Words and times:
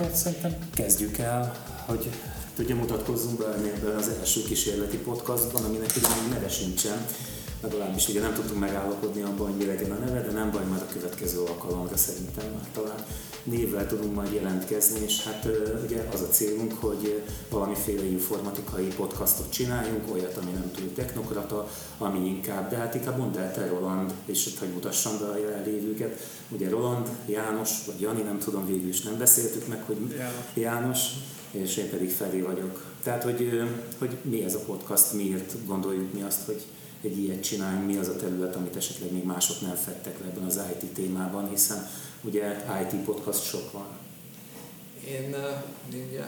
akkor 0.00 0.16
szerintem 0.16 0.56
kezdjük 0.74 1.18
el, 1.18 1.54
hogy 1.86 2.10
tudja 2.56 2.74
mutatkozzunk 2.74 3.38
be 3.38 3.46
ebben 3.46 3.96
az 3.96 4.08
első 4.08 4.42
kísérleti 4.42 4.96
podcastban, 4.96 5.64
aminek 5.64 5.90
ugye 5.96 6.08
még 6.08 6.32
neve 6.32 6.48
sincsen, 6.48 7.06
legalábbis 7.62 8.08
ugye 8.08 8.20
nem 8.20 8.34
tudtunk 8.34 8.60
megállapodni 8.60 9.22
abban, 9.22 9.46
hogy 9.46 9.56
mi 9.56 9.66
legyen 9.66 9.90
a 9.90 9.98
neve, 10.04 10.22
de 10.22 10.32
nem 10.32 10.50
baj, 10.50 10.64
majd 10.64 10.80
a 10.80 10.92
következő 10.92 11.38
alkalomra 11.38 11.96
szerintem 11.96 12.44
már 12.52 12.66
talán 12.72 13.04
névvel 13.42 13.86
tudunk 13.86 14.14
majd 14.14 14.32
jelentkezni, 14.32 15.00
és 15.00 15.24
hát 15.24 15.48
ugye 15.84 16.08
az 16.12 16.20
a 16.20 16.28
célunk, 16.28 16.72
hogy 16.72 17.22
valamiféle 17.50 18.04
informatikai 18.04 18.86
podcastot 18.86 19.52
csináljunk, 19.52 20.12
olyat, 20.12 20.36
ami 20.36 20.50
nem 20.50 20.70
túl 20.76 20.92
technokrata, 20.92 21.68
ami 21.98 22.26
inkább, 22.26 22.70
de 22.70 22.76
hát 22.76 22.94
inkább 22.94 23.18
mondd 23.18 23.38
el 23.38 23.52
te 23.52 23.66
Roland, 23.66 24.12
és 24.24 24.48
hogy 24.58 24.68
mutassam 24.68 25.18
be 25.18 25.26
a 25.26 25.38
jelenlévőket. 25.38 26.20
Ugye 26.48 26.68
Roland, 26.68 27.08
János, 27.26 27.70
vagy 27.86 28.00
Jani, 28.00 28.22
nem 28.22 28.38
tudom, 28.38 28.66
végül 28.66 28.88
is 28.88 29.02
nem 29.02 29.18
beszéltük 29.18 29.66
meg, 29.66 29.82
hogy 29.86 30.20
János, 30.54 31.00
és 31.50 31.76
én 31.76 31.90
pedig 31.90 32.10
Feri 32.10 32.40
vagyok. 32.40 32.84
Tehát, 33.02 33.22
hogy, 33.22 33.62
hogy 33.98 34.16
mi 34.22 34.44
ez 34.44 34.54
a 34.54 34.64
podcast, 34.66 35.12
miért 35.12 35.66
gondoljuk 35.66 36.12
mi 36.12 36.22
azt, 36.22 36.44
hogy 36.46 36.64
egy 37.02 37.18
ilyet 37.18 37.42
csinálni, 37.42 37.84
mi 37.84 37.96
az 37.96 38.08
a 38.08 38.16
terület, 38.16 38.56
amit 38.56 38.76
esetleg 38.76 39.12
még 39.12 39.24
mások 39.24 39.60
nem 39.60 39.74
fettek 39.74 40.20
le 40.20 40.26
ebben 40.26 40.44
az 40.44 40.60
IT 40.72 40.92
témában, 40.92 41.48
hiszen 41.48 41.88
ugye 42.20 42.64
IT 42.82 43.04
podcast 43.04 43.42
sok 43.42 43.72
van. 43.72 43.86
Én, 45.06 45.34
én 45.92 46.06
ugye 46.10 46.24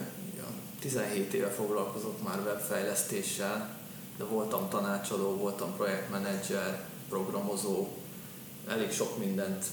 17 0.79 1.33
éve 1.33 1.49
foglalkozok 1.49 2.23
már 2.23 2.39
webfejlesztéssel, 2.39 3.77
de 4.17 4.23
voltam 4.23 4.69
tanácsadó, 4.69 5.35
voltam 5.35 5.75
projektmenedzser, 5.75 6.87
programozó, 7.09 7.87
elég 8.67 8.91
sok 8.91 9.17
mindent 9.17 9.65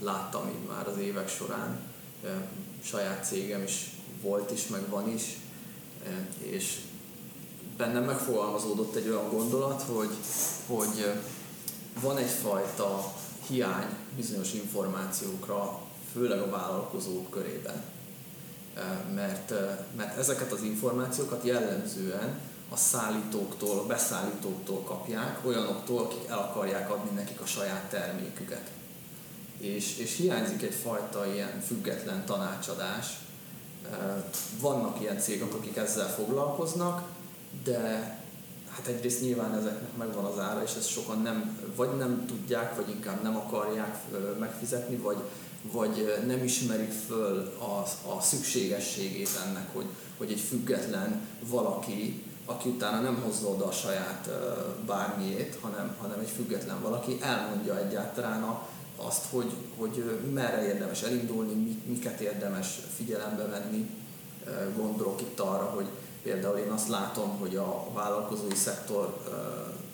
láttam 0.00 0.48
így 0.48 0.68
már 0.68 0.88
az 0.88 0.98
évek 0.98 1.28
során. 1.28 1.78
Saját 2.82 3.24
cégem 3.24 3.62
is 3.62 3.90
volt 4.22 4.50
is, 4.50 4.66
meg 4.66 4.88
van 4.88 5.08
is, 5.08 5.22
és 6.38 6.80
bennem 7.76 8.04
megfogalmazódott 8.04 8.94
egy 8.94 9.08
olyan 9.08 9.30
gondolat, 9.30 9.82
hogy, 9.82 10.14
hogy 10.66 11.12
van 12.00 12.16
egyfajta 12.16 13.14
hiány 13.48 13.96
bizonyos 14.16 14.52
információkra, 14.52 15.80
főleg 16.12 16.40
a 16.40 16.50
vállalkozók 16.50 17.30
körében. 17.30 17.82
Mert, 19.14 19.52
mert 19.96 20.18
ezeket 20.18 20.52
az 20.52 20.62
információkat 20.62 21.44
jellemzően 21.44 22.40
a 22.68 22.76
szállítóktól, 22.76 23.78
a 23.78 23.86
beszállítóktól 23.86 24.82
kapják, 24.82 25.46
olyanoktól, 25.46 26.02
akik 26.02 26.28
el 26.28 26.38
akarják 26.38 26.90
adni 26.90 27.10
nekik 27.14 27.40
a 27.40 27.46
saját 27.46 27.90
terméküket. 27.90 28.70
És, 29.58 29.98
és 29.98 30.16
hiányzik 30.16 30.62
egyfajta 30.62 31.26
ilyen 31.34 31.60
független 31.66 32.24
tanácsadás. 32.24 33.18
Vannak 34.60 35.00
ilyen 35.00 35.18
cégek, 35.18 35.54
akik 35.54 35.76
ezzel 35.76 36.08
foglalkoznak, 36.08 37.02
de 37.64 38.18
hát 38.76 38.86
egyrészt 38.86 39.20
nyilván 39.20 39.54
ezeknek 39.54 39.96
megvan 39.96 40.24
az 40.24 40.38
ára, 40.38 40.62
és 40.62 40.74
ezt 40.78 40.88
sokan 40.88 41.22
nem, 41.22 41.58
vagy 41.76 41.96
nem 41.96 42.24
tudják, 42.26 42.76
vagy 42.76 42.88
inkább 42.88 43.22
nem 43.22 43.36
akarják 43.36 43.98
megfizetni, 44.38 44.96
vagy, 44.96 45.16
vagy 45.72 46.22
nem 46.26 46.44
ismerik 46.44 46.92
föl 47.06 47.52
a, 47.58 47.78
a 48.16 48.20
szükségességét 48.20 49.40
ennek, 49.46 49.72
hogy, 49.72 49.86
hogy 50.16 50.30
egy 50.30 50.40
független 50.40 51.20
valaki, 51.48 52.22
aki 52.44 52.68
utána 52.68 53.00
nem 53.00 53.22
hozza 53.22 53.48
oda 53.48 53.64
a 53.64 53.72
saját 53.72 54.28
bármiét, 54.86 55.58
hanem, 55.60 55.96
hanem 56.00 56.18
egy 56.18 56.30
független 56.36 56.82
valaki 56.82 57.18
elmondja 57.20 57.78
egyáltalán 57.78 58.42
a, 58.42 58.68
azt, 58.96 59.24
hogy, 59.30 59.52
hogy 59.76 60.20
merre 60.32 60.66
érdemes 60.66 61.02
elindulni, 61.02 61.78
miket 61.86 62.20
érdemes 62.20 62.78
figyelembe 62.96 63.46
venni. 63.46 63.90
Gondolok 64.76 65.20
itt 65.20 65.40
arra, 65.40 65.64
hogy 65.64 65.86
Például 66.24 66.56
én 66.56 66.70
azt 66.70 66.88
látom, 66.88 67.38
hogy 67.38 67.56
a 67.56 67.86
vállalkozói 67.92 68.54
szektor, 68.54 69.22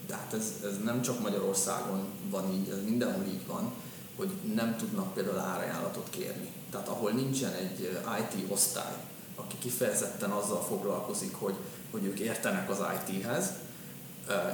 de 0.06 0.14
hát 0.14 0.32
ez, 0.32 0.52
ez 0.64 0.78
nem 0.84 1.02
csak 1.02 1.20
Magyarországon 1.20 2.04
van 2.30 2.52
így, 2.52 2.68
ez 2.68 2.84
mindenhol 2.84 3.24
így 3.24 3.46
van, 3.46 3.72
hogy 4.16 4.30
nem 4.54 4.76
tudnak 4.76 5.14
például 5.14 5.38
árajánlatot 5.38 6.06
kérni. 6.10 6.52
Tehát 6.70 6.88
ahol 6.88 7.10
nincsen 7.10 7.52
egy 7.52 8.00
IT 8.20 8.50
osztály, 8.50 8.94
aki 9.36 9.56
kifejezetten 9.58 10.30
azzal 10.30 10.62
foglalkozik, 10.62 11.34
hogy, 11.34 11.54
hogy 11.91 12.04
ők 12.04 12.18
értenek 12.18 12.70
az 12.70 12.78
IT-hez, 12.78 13.52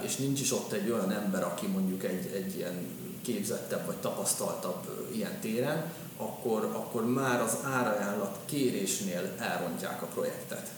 és 0.05 0.17
nincs 0.17 0.41
is 0.41 0.53
ott 0.53 0.73
egy 0.73 0.91
olyan 0.91 1.11
ember, 1.11 1.43
aki 1.45 1.67
mondjuk 1.67 2.05
egy, 2.05 2.27
egy 2.35 2.57
ilyen 2.57 2.87
képzettebb 3.23 3.87
vagy 3.87 3.97
tapasztaltabb 3.97 5.09
ilyen 5.13 5.41
téren, 5.41 5.93
akkor, 6.17 6.65
akkor 6.65 7.07
már 7.07 7.41
az 7.41 7.57
árajánlat 7.65 8.39
kérésnél 8.45 9.33
elrontják 9.39 10.03
a 10.03 10.07
projektet. 10.07 10.71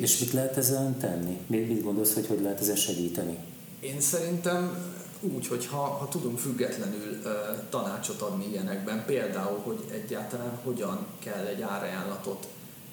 És, 0.00 0.18
mit 0.18 0.32
lehet 0.32 0.56
ezzel 0.56 0.94
tenni? 1.00 1.38
Mit, 1.46 1.68
mit 1.68 1.82
gondolsz, 1.82 2.14
hogy 2.14 2.26
hogy 2.26 2.40
lehet 2.40 2.60
ezen 2.60 2.76
segíteni? 2.76 3.38
Én 3.80 4.00
szerintem 4.00 4.90
úgy, 5.20 5.46
hogy 5.46 5.66
ha, 5.66 5.76
ha 5.76 6.08
tudunk 6.08 6.38
függetlenül 6.38 7.20
uh, 7.24 7.30
tanácsot 7.70 8.20
adni 8.20 8.48
ilyenekben, 8.50 9.04
például, 9.06 9.58
hogy 9.58 9.78
egyáltalán 9.92 10.58
hogyan 10.64 11.06
kell 11.18 11.46
egy 11.46 11.60
árajánlatot 11.60 12.46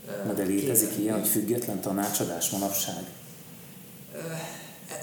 uh, 0.07 0.25
Na 0.25 0.33
de 0.33 0.43
létezik 0.43 0.88
kérni. 0.89 1.03
ilyen, 1.03 1.19
hogy 1.19 1.27
független 1.27 1.81
tanácsadás 1.81 2.49
manapság? 2.49 3.09
Uh, 4.13 4.21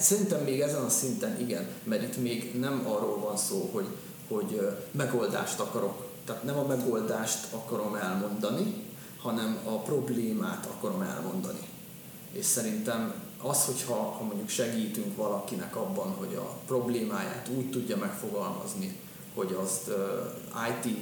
szerintem 0.00 0.42
még 0.42 0.60
ezen 0.60 0.82
a 0.82 0.88
szinten 0.88 1.40
igen, 1.40 1.66
mert 1.84 2.02
itt 2.02 2.22
még 2.22 2.58
nem 2.60 2.86
arról 2.86 3.18
van 3.18 3.36
szó, 3.36 3.70
hogy, 3.72 3.86
hogy 4.28 4.52
uh, 4.52 4.78
megoldást 4.90 5.60
akarok, 5.60 6.06
tehát 6.24 6.42
nem 6.42 6.58
a 6.58 6.66
megoldást 6.66 7.46
akarom 7.52 7.94
elmondani, 7.94 8.84
hanem 9.18 9.58
a 9.64 9.78
problémát 9.78 10.66
akarom 10.66 11.02
elmondani 11.02 11.68
és 12.38 12.44
szerintem 12.44 13.14
az, 13.42 13.64
hogyha 13.64 13.94
ha 13.94 14.24
mondjuk 14.24 14.48
segítünk 14.48 15.16
valakinek 15.16 15.76
abban, 15.76 16.10
hogy 16.10 16.34
a 16.34 16.58
problémáját 16.66 17.48
úgy 17.56 17.70
tudja 17.70 17.97
megfogalmazni, 17.97 18.97
hogy 19.34 19.56
azt 19.62 19.91
IT 20.69 20.97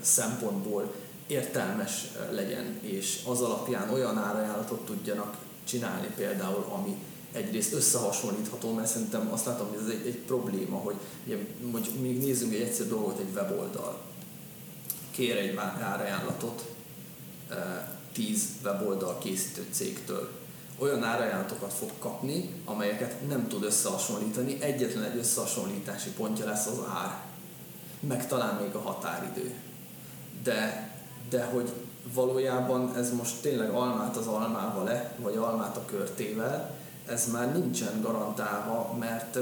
szempontból 0.00 0.94
értelmes 1.26 2.06
legyen, 2.30 2.78
és 2.80 3.20
az 3.26 3.40
alapján 3.40 3.90
olyan 3.90 4.18
árajánlatot 4.18 4.84
tudjanak 4.84 5.36
csinálni 5.64 6.08
például, 6.16 6.66
ami 6.72 6.96
egyrészt 7.32 7.72
összehasonlítható, 7.72 8.72
mert 8.72 8.88
szerintem 8.88 9.32
azt 9.32 9.46
látom, 9.46 9.68
hogy 9.68 9.78
ez 9.82 9.88
egy, 9.88 10.06
egy 10.06 10.18
probléma, 10.18 10.76
hogy 10.76 10.96
mondjuk 11.70 12.00
még 12.00 12.18
nézzünk 12.18 12.54
egy 12.54 12.60
egyszerű 12.60 12.88
dolgot, 12.88 13.18
egy 13.18 13.34
weboldal. 13.34 14.00
Kér 15.10 15.36
egy 15.36 15.56
árajánlatot 15.80 16.64
tíz 18.12 18.48
weboldal 18.64 19.18
készítő 19.18 19.66
cégtől, 19.70 20.30
olyan 20.78 21.04
árajánlatokat 21.04 21.72
fog 21.72 21.90
kapni, 21.98 22.54
amelyeket 22.64 23.28
nem 23.28 23.48
tud 23.48 23.64
összehasonlítani, 23.64 24.56
egyetlen 24.60 25.04
egy 25.04 25.18
összehasonlítási 25.18 26.10
pontja 26.10 26.44
lesz 26.44 26.66
az 26.66 26.78
ár, 26.94 27.18
meg 28.00 28.26
talán 28.26 28.54
még 28.62 28.74
a 28.74 28.80
határidő. 28.80 29.54
De, 30.42 30.90
de 31.28 31.44
hogy 31.44 31.72
valójában 32.14 32.96
ez 32.96 33.12
most 33.12 33.40
tényleg 33.40 33.70
almát 33.70 34.16
az 34.16 34.26
almával 34.26 34.84
le, 34.84 35.14
vagy 35.18 35.36
almát 35.36 35.76
a 35.76 35.84
körtével, 35.84 36.74
ez 37.06 37.30
már 37.32 37.52
nincsen 37.52 38.00
garantálva, 38.00 38.96
mert, 38.98 39.38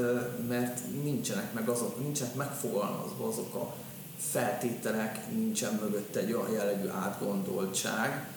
mert 0.48 0.80
nincsenek, 1.02 1.52
meg 1.52 1.68
azok, 1.68 2.00
nincsenek 2.00 2.34
megfogalmazva 2.34 3.28
azok 3.28 3.54
a 3.54 3.74
feltételek, 4.18 5.30
nincsen 5.30 5.78
mögött 5.82 6.16
egy 6.16 6.32
olyan 6.32 6.50
jellegű 6.50 6.88
átgondoltság, 6.88 8.28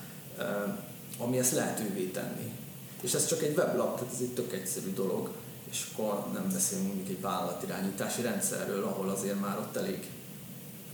ami 1.17 1.37
ezt 1.37 1.51
lehetővé 1.51 2.05
tenni. 2.05 2.53
És 3.07 3.13
ez 3.13 3.25
csak 3.25 3.43
egy 3.43 3.57
weblap, 3.57 3.95
tehát 3.97 4.13
ez 4.13 4.21
egy 4.21 4.33
tök 4.33 4.53
egyszerű 4.53 4.93
dolog, 4.93 5.29
és 5.69 5.85
akkor 5.91 6.25
nem 6.33 6.49
beszélünk 6.53 6.87
mondjuk 6.87 7.09
egy 7.09 7.21
vállalatirányítási 7.21 8.21
rendszerről, 8.21 8.83
ahol 8.83 9.09
azért 9.09 9.39
már 9.39 9.57
ott 9.57 9.75
elég 9.75 10.09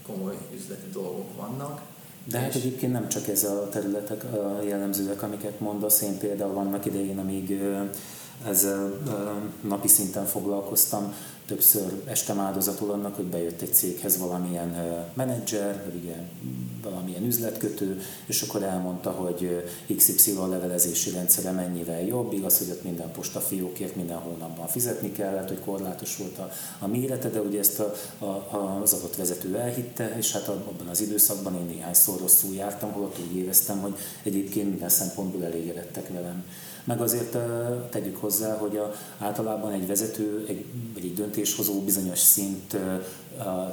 komoly 0.05 0.37
üzleti 0.55 0.89
dolgok 0.91 1.35
vannak. 1.35 1.81
De 2.23 2.39
hát 2.39 2.55
egyébként 2.55 2.91
nem 2.91 3.09
csak 3.09 3.27
ez 3.27 3.43
a 3.43 3.69
területek 3.71 4.23
a 4.23 4.61
jellemzőek, 4.63 5.21
amiket 5.21 5.59
mondasz, 5.59 6.01
én 6.01 6.17
például 6.17 6.53
vannak 6.53 6.85
idején, 6.85 7.19
amíg 7.19 7.61
ezzel 8.47 9.01
napi 9.61 9.87
szinten 9.87 10.25
foglalkoztam, 10.25 11.13
többször 11.45 12.01
estem 12.05 12.39
áldozatul 12.39 12.91
annak, 12.91 13.15
hogy 13.15 13.25
bejött 13.25 13.61
egy 13.61 13.73
céghez 13.73 14.17
valamilyen 14.17 14.75
menedzser, 15.13 15.83
vagy 15.85 15.95
ugye 16.03 16.15
valamilyen 16.83 17.25
üzletkötő, 17.25 18.01
és 18.25 18.41
akkor 18.41 18.63
elmondta, 18.63 19.11
hogy 19.11 19.63
XY 19.95 20.33
levelezési 20.49 21.11
rendszere 21.11 21.51
mennyivel 21.51 22.01
jobb, 22.01 22.33
igaz, 22.33 22.57
hogy 22.57 22.69
ott 22.69 22.83
minden 22.83 23.11
postafiókért 23.11 23.95
minden 23.95 24.17
hónapban 24.17 24.67
fizetni 24.67 25.11
kellett, 25.11 25.47
hogy 25.47 25.59
korlátos 25.59 26.17
volt 26.17 26.37
a, 26.37 26.51
a 26.79 26.87
mérete, 26.87 27.29
de 27.29 27.41
ugye 27.41 27.59
ezt 27.59 27.79
a, 27.79 27.95
a, 28.25 28.79
az 28.81 28.93
adott 28.93 29.15
vezető 29.15 29.57
elhitte, 29.57 30.17
és 30.17 30.31
hát 30.31 30.47
abban 30.47 30.87
az 30.87 31.01
időszakban 31.01 31.55
én 31.55 31.65
néhányszor 31.65 32.19
rosszul 32.19 32.55
jártam, 32.55 32.91
holott 32.91 33.19
úgy 33.29 33.37
éreztem, 33.37 33.79
hogy 33.79 33.95
egyébként 34.23 34.69
minden 34.69 34.89
szempontból 34.89 35.45
elégedettek 35.45 36.09
velem. 36.09 36.43
Meg 36.83 37.01
azért 37.01 37.37
tegyük 37.89 38.17
hozzá, 38.17 38.57
hogy 38.57 38.77
a, 38.77 38.93
általában 39.17 39.71
egy 39.71 39.87
vezető, 39.87 40.45
egy, 40.47 40.65
vagy 40.93 41.05
egy 41.05 41.13
döntéshozó 41.13 41.81
bizonyos 41.81 42.19
szint 42.19 42.77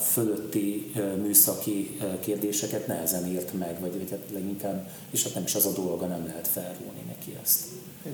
fölötti 0.01 0.93
műszaki 1.23 1.99
kérdéseket 2.21 2.87
nehezen 2.87 3.27
ért 3.27 3.53
meg, 3.53 3.81
vagy, 3.81 3.93
vagy 3.99 4.11
hát 4.11 4.21
leginkább, 4.33 4.89
és 5.11 5.25
hát 5.25 5.35
nem 5.35 5.43
is 5.43 5.55
az 5.55 5.67
a 5.67 5.73
dolga, 5.73 6.07
nem 6.07 6.27
lehet 6.27 6.49
felrúni 6.49 7.03
neki 7.07 7.37
ezt. 7.43 7.65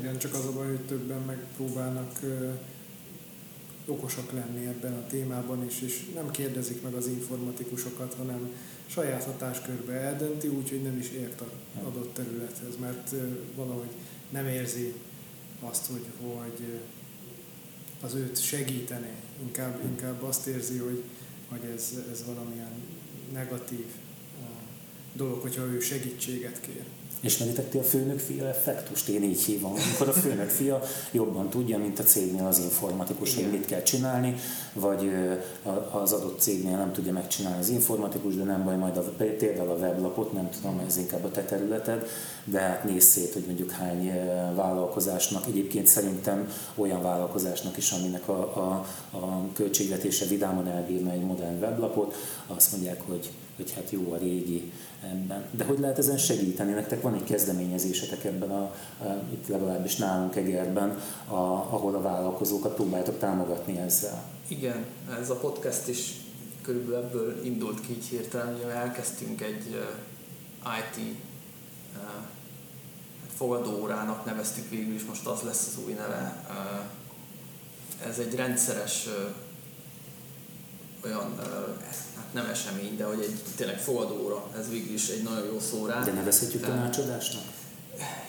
Igen, 0.01 0.19
csak 0.19 0.35
az 0.35 0.45
a 0.45 0.53
baj, 0.53 0.67
hogy 0.67 0.87
többen 0.87 1.21
megpróbálnak 1.27 2.21
okosak 3.87 4.33
lenni 4.33 4.67
ebben 4.67 4.93
a 4.93 5.07
témában 5.07 5.65
is, 5.65 5.81
és 5.83 6.11
nem 6.15 6.31
kérdezik 6.31 6.83
meg 6.83 6.95
az 6.95 7.07
informatikusokat, 7.07 8.15
hanem 8.19 8.51
saját 8.87 9.25
hatáskörbe 9.25 9.93
eldönti, 9.93 10.49
úgyhogy 10.49 10.83
nem 10.83 10.99
is 10.99 11.11
ért 11.11 11.41
a 11.41 11.47
adott 11.87 12.15
területhez, 12.15 12.77
mert 12.81 13.15
valahogy 13.57 13.91
nem 14.31 14.47
érzi 14.47 14.95
azt, 15.61 15.87
hogy, 15.87 16.05
hogy 16.21 16.81
az 18.01 18.15
őt 18.15 18.43
segíteni, 18.43 19.11
inkább, 19.43 19.85
inkább 19.85 20.23
azt 20.23 20.47
érzi, 20.47 20.79
hogy, 20.79 21.03
hogy 21.49 21.65
ez, 21.75 21.93
ez 22.11 22.25
valamilyen 22.27 22.73
negatív 23.33 23.85
dolog, 25.13 25.41
hogyha 25.41 25.63
ő 25.63 25.81
segítséget 25.81 26.61
kér. 26.61 26.85
Ismeritek 27.27 27.69
ti 27.69 27.79
a 27.79 27.83
főnök 27.83 28.19
fia 28.19 28.49
effektust? 28.49 29.09
Én 29.09 29.23
így 29.23 29.43
hívom. 29.43 29.73
Amikor 29.73 30.09
a 30.09 30.13
főnök 30.13 30.49
fia 30.49 30.83
jobban 31.11 31.51
tudja, 31.51 31.79
mint 31.79 31.99
a 31.99 32.03
cégnél 32.03 32.47
az 32.47 32.59
informatikus, 32.59 33.33
Igen. 33.33 33.51
hogy 33.51 33.59
mit 33.59 33.69
kell 33.69 33.83
csinálni, 33.83 34.35
vagy 34.73 35.11
az 35.91 36.13
adott 36.13 36.41
cégnél 36.41 36.77
nem 36.77 36.93
tudja 36.93 37.13
megcsinálni 37.13 37.59
az 37.59 37.69
informatikus, 37.69 38.35
de 38.35 38.45
nem 38.45 38.65
baj, 38.65 38.77
majd 38.77 38.97
a, 38.97 39.03
például 39.39 39.71
a 39.71 39.75
weblapot, 39.77 40.33
nem 40.33 40.51
tudom, 40.51 40.83
ez 40.87 40.97
inkább 40.97 41.25
a 41.25 41.31
te 41.31 41.43
területed, 41.43 42.07
de 42.45 42.61
hát 42.61 42.85
nézz 42.85 43.05
szét, 43.05 43.33
hogy 43.33 43.45
mondjuk 43.47 43.71
hány 43.71 44.13
vállalkozásnak, 44.55 45.47
egyébként 45.47 45.87
szerintem 45.87 46.49
olyan 46.75 47.03
vállalkozásnak 47.03 47.77
is, 47.77 47.91
aminek 47.91 48.29
a, 48.29 48.41
a, 48.41 48.87
a 49.17 49.49
költségvetése 49.53 50.27
vidáman 50.27 50.69
elbírna 50.69 51.11
egy 51.11 51.25
modern 51.25 51.61
weblapot, 51.61 52.15
azt 52.47 52.73
mondják, 52.73 53.01
hogy, 53.07 53.31
hogy 53.57 53.73
hát 53.73 53.91
jó 53.91 54.13
a 54.13 54.17
régi 54.17 54.73
ebben. 55.03 55.45
De 55.51 55.65
hogy 55.65 55.79
lehet 55.79 55.99
ezen 55.99 56.19
segíteni? 56.19 56.73
Nektek 56.73 57.03
van 57.03 57.15
egy 57.15 57.25
kezdeményezésetek 57.25 58.25
ebben, 58.25 58.51
a, 58.51 58.63
a, 58.63 59.23
itt 59.33 59.49
legalábbis 59.49 59.97
nálunk 59.97 60.37
Egerben, 60.37 60.99
a, 61.29 61.35
ahol 61.35 61.95
a 61.95 62.03
vállalkozókat 62.03 62.75
próbáltok 62.75 63.19
támogatni 63.19 63.79
ezzel. 63.79 64.23
Igen, 64.49 64.85
ez 65.21 65.31
a 65.31 65.37
podcast 65.37 65.89
is 65.89 66.13
körülbelül 66.63 67.05
ebből 67.05 67.45
indult 67.45 67.81
ki 67.81 67.93
így 67.93 68.05
hirtelen, 68.05 68.53
hogy 68.53 68.71
elkezdtünk 68.71 69.41
egy 69.41 69.67
IT 70.81 70.97
uh, 70.97 72.03
hát 73.23 73.33
fogadóórának 73.37 74.25
neveztük 74.25 74.71
végül 74.71 74.95
is, 74.95 75.05
most 75.05 75.27
az 75.27 75.41
lesz 75.41 75.67
az 75.67 75.85
új 75.85 75.93
neve. 75.93 76.45
Ez 78.07 78.19
egy 78.19 78.35
rendszeres 78.35 79.09
olyan 81.07 81.41
nem 82.33 82.47
esemény, 82.47 82.97
de 82.97 83.05
hogy 83.05 83.21
egy 83.21 83.41
tényleg 83.57 83.81
fogadóra, 83.81 84.45
ez 84.59 84.69
végül 84.69 84.95
is 84.95 85.09
egy 85.09 85.23
nagyon 85.23 85.45
jó 85.45 85.61
szó 85.61 85.87
rá. 85.87 86.05
De 86.05 86.13
nevezhetjük 86.13 86.63
tanácsadásnak? 86.63 87.43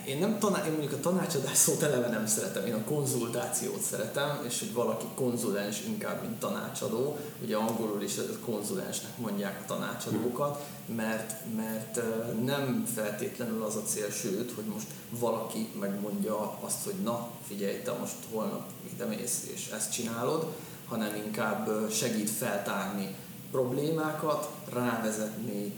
Én, 0.06 0.18
nem 0.18 0.40
taná- 0.40 0.66
én 0.66 0.72
mondjuk 0.72 0.94
a 0.94 1.00
tanácsadás 1.00 1.58
szót 1.58 1.82
eleve 1.82 2.10
nem 2.10 2.28
szeretem, 2.28 2.66
én 2.66 2.74
a 2.74 2.84
konzultációt 2.84 3.82
szeretem, 3.82 4.46
és 4.48 4.60
hogy 4.60 4.74
valaki 4.74 5.06
konzulens 5.16 5.82
inkább, 5.88 6.22
mint 6.22 6.40
tanácsadó. 6.40 7.18
Ugye 7.44 7.56
angolul 7.56 8.02
is 8.02 8.18
a 8.18 8.46
konzulensnek 8.46 9.18
mondják 9.18 9.62
a 9.64 9.66
tanácsadókat, 9.66 10.66
mert, 10.96 11.34
mert 11.56 12.02
nem 12.44 12.86
feltétlenül 12.96 13.64
az 13.64 13.76
a 13.76 13.82
cél, 13.82 14.10
sőt, 14.10 14.52
hogy 14.56 14.66
most 14.74 14.88
valaki 15.10 15.70
megmondja 15.80 16.58
azt, 16.62 16.84
hogy 16.84 16.96
na, 17.04 17.30
figyelj, 17.48 17.82
te 17.82 17.92
most 17.92 18.16
holnap 18.32 18.66
ide 18.94 19.06
mész 19.06 19.50
és 19.54 19.70
ezt 19.76 19.92
csinálod, 19.92 20.54
hanem 20.90 21.16
inkább 21.16 21.92
segít 21.92 22.30
feltárni 22.30 23.16
problémákat, 23.52 24.50
rávezetni 24.74 25.74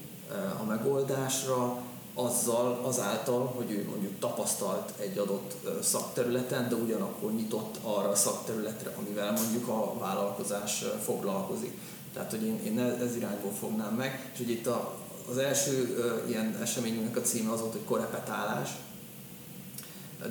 a 0.62 0.64
megoldásra, 0.64 1.82
azzal, 2.14 2.80
azáltal, 2.84 3.46
hogy 3.46 3.72
ő 3.72 3.88
mondjuk 3.90 4.20
tapasztalt 4.20 4.94
egy 5.00 5.18
adott 5.18 5.56
szakterületen, 5.82 6.70
de 6.70 6.76
ugyanakkor 6.76 7.32
nyitott 7.32 7.78
arra 7.84 8.10
a 8.10 8.16
szakterületre, 8.16 8.94
amivel 9.00 9.32
mondjuk 9.32 9.68
a 9.68 9.98
vállalkozás 10.00 10.84
foglalkozik. 11.04 11.78
Tehát, 12.14 12.32
hogy 12.32 12.44
én, 12.44 12.60
én 12.64 12.80
ez 12.80 13.16
irányból 13.16 13.52
fognám 13.60 13.94
meg, 13.94 14.30
és 14.34 14.38
hogy 14.38 14.50
itt 14.50 14.68
a, 14.68 14.96
az 15.30 15.38
első 15.38 15.98
ilyen 16.28 16.58
eseményünknek 16.62 17.18
a 17.18 17.22
címe 17.22 17.52
az 17.52 17.60
volt, 17.60 17.72
hogy 17.72 17.86
korepetálás, 17.86 18.70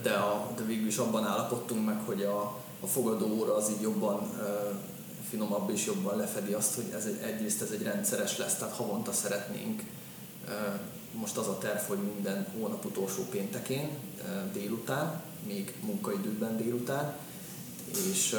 de, 0.03 0.13
a, 0.13 0.51
de 0.57 0.63
végül 0.63 0.87
is 0.87 0.97
abban 0.97 1.25
állapodtunk 1.25 1.87
meg, 1.87 2.01
hogy 2.07 2.23
a, 2.23 2.57
a 2.81 2.87
fogadó 2.87 3.37
óra 3.39 3.57
az 3.57 3.71
így 3.71 3.81
jobban 3.81 4.31
finomabb 5.29 5.71
és 5.71 5.87
jobban 5.87 6.17
lefedi 6.17 6.53
azt, 6.53 6.75
hogy 6.75 6.93
ez 6.95 7.05
egy, 7.05 7.19
egyrészt 7.23 7.63
ez 7.63 7.71
egy 7.71 7.83
rendszeres 7.83 8.39
lesz, 8.39 8.55
tehát 8.55 8.75
havonta 8.75 9.13
szeretnénk, 9.13 9.83
most 11.13 11.37
az 11.37 11.47
a 11.47 11.59
terv, 11.59 11.79
hogy 11.79 11.99
minden 12.15 12.47
hónap 12.59 12.85
utolsó 12.85 13.23
péntekén 13.31 13.89
délután, 14.53 15.21
még 15.47 15.75
munkaidőben 15.87 16.57
délután, 16.57 17.15
és, 18.11 18.37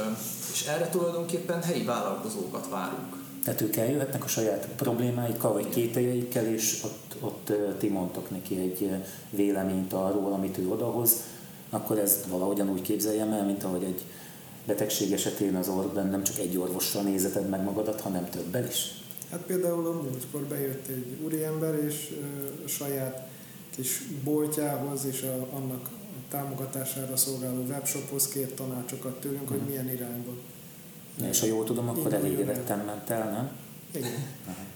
és 0.51 0.65
erre 0.67 0.89
tulajdonképpen 0.89 1.61
helyi 1.61 1.83
vállalkozókat 1.83 2.69
várunk. 2.69 3.17
Tehát 3.43 3.61
ők 3.61 3.75
eljöhetnek 3.75 4.23
a 4.23 4.27
saját 4.27 4.67
problémáikkal 4.67 5.53
vagy 5.53 5.69
kételjeikkel, 5.69 6.45
és 6.45 6.83
ott, 6.83 7.15
ott 7.19 7.51
ti 7.77 7.87
mondtok 7.87 8.29
neki 8.29 8.55
egy 8.55 8.91
véleményt 9.29 9.93
arról, 9.93 10.33
amit 10.33 10.57
ő 10.57 10.69
odahoz, 10.69 11.15
akkor 11.69 11.99
ez 11.99 12.17
valahogyan 12.27 12.69
úgy 12.69 12.81
képzeljem 12.81 13.31
el, 13.31 13.45
mint 13.45 13.63
ahogy 13.63 13.83
egy 13.83 14.03
betegség 14.65 15.11
esetén 15.11 15.55
az 15.55 15.67
orvosban 15.67 16.07
nem 16.07 16.23
csak 16.23 16.37
egy 16.37 16.57
orvossal 16.57 17.03
nézeted 17.03 17.49
meg 17.49 17.63
magadat, 17.63 18.01
hanem 18.01 18.29
többel 18.29 18.65
is? 18.65 18.99
Hát 19.31 19.41
például 19.41 19.87
a 19.87 19.91
múltkor 19.91 20.41
bejött 20.41 20.87
egy 20.87 21.17
úriember, 21.23 21.75
és 21.75 22.15
a 22.65 22.67
saját 22.67 23.27
kis 23.75 24.03
boltjához 24.23 25.05
és 25.05 25.21
a, 25.21 25.55
annak 25.55 25.89
támogatására 26.29 27.17
szolgáló 27.17 27.63
webshophoz 27.67 28.27
kért 28.27 28.55
tanácsokat 28.55 29.19
tőlünk, 29.19 29.47
hmm. 29.47 29.49
hogy 29.49 29.57
mhm. 29.57 29.67
milyen 29.67 29.89
irányba. 29.89 30.31
És 31.29 31.39
ha 31.39 31.45
jól 31.45 31.63
tudom, 31.63 31.89
akkor 31.89 32.13
elégedetten 32.13 32.79
ment 32.79 33.09
el, 33.09 33.31
nem? 33.31 33.49
Igen. 33.91 34.11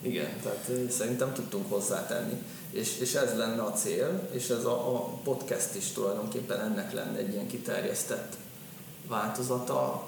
Igen, 0.02 0.30
tehát 0.44 0.92
szerintem 0.92 1.34
tudtunk 1.34 1.70
hozzátenni. 1.70 2.42
És, 2.72 3.00
és 3.00 3.14
ez 3.14 3.38
lenne 3.38 3.62
a 3.62 3.72
cél, 3.72 4.30
és 4.32 4.50
ez 4.50 4.66
a, 4.66 4.96
a 4.96 5.00
podcast 5.24 5.76
is 5.76 5.92
tulajdonképpen 5.92 6.60
ennek 6.60 6.94
lenne 6.94 7.18
egy 7.18 7.34
ilyen 7.34 7.48
kiterjesztett 7.48 8.36
változata. 9.08 10.08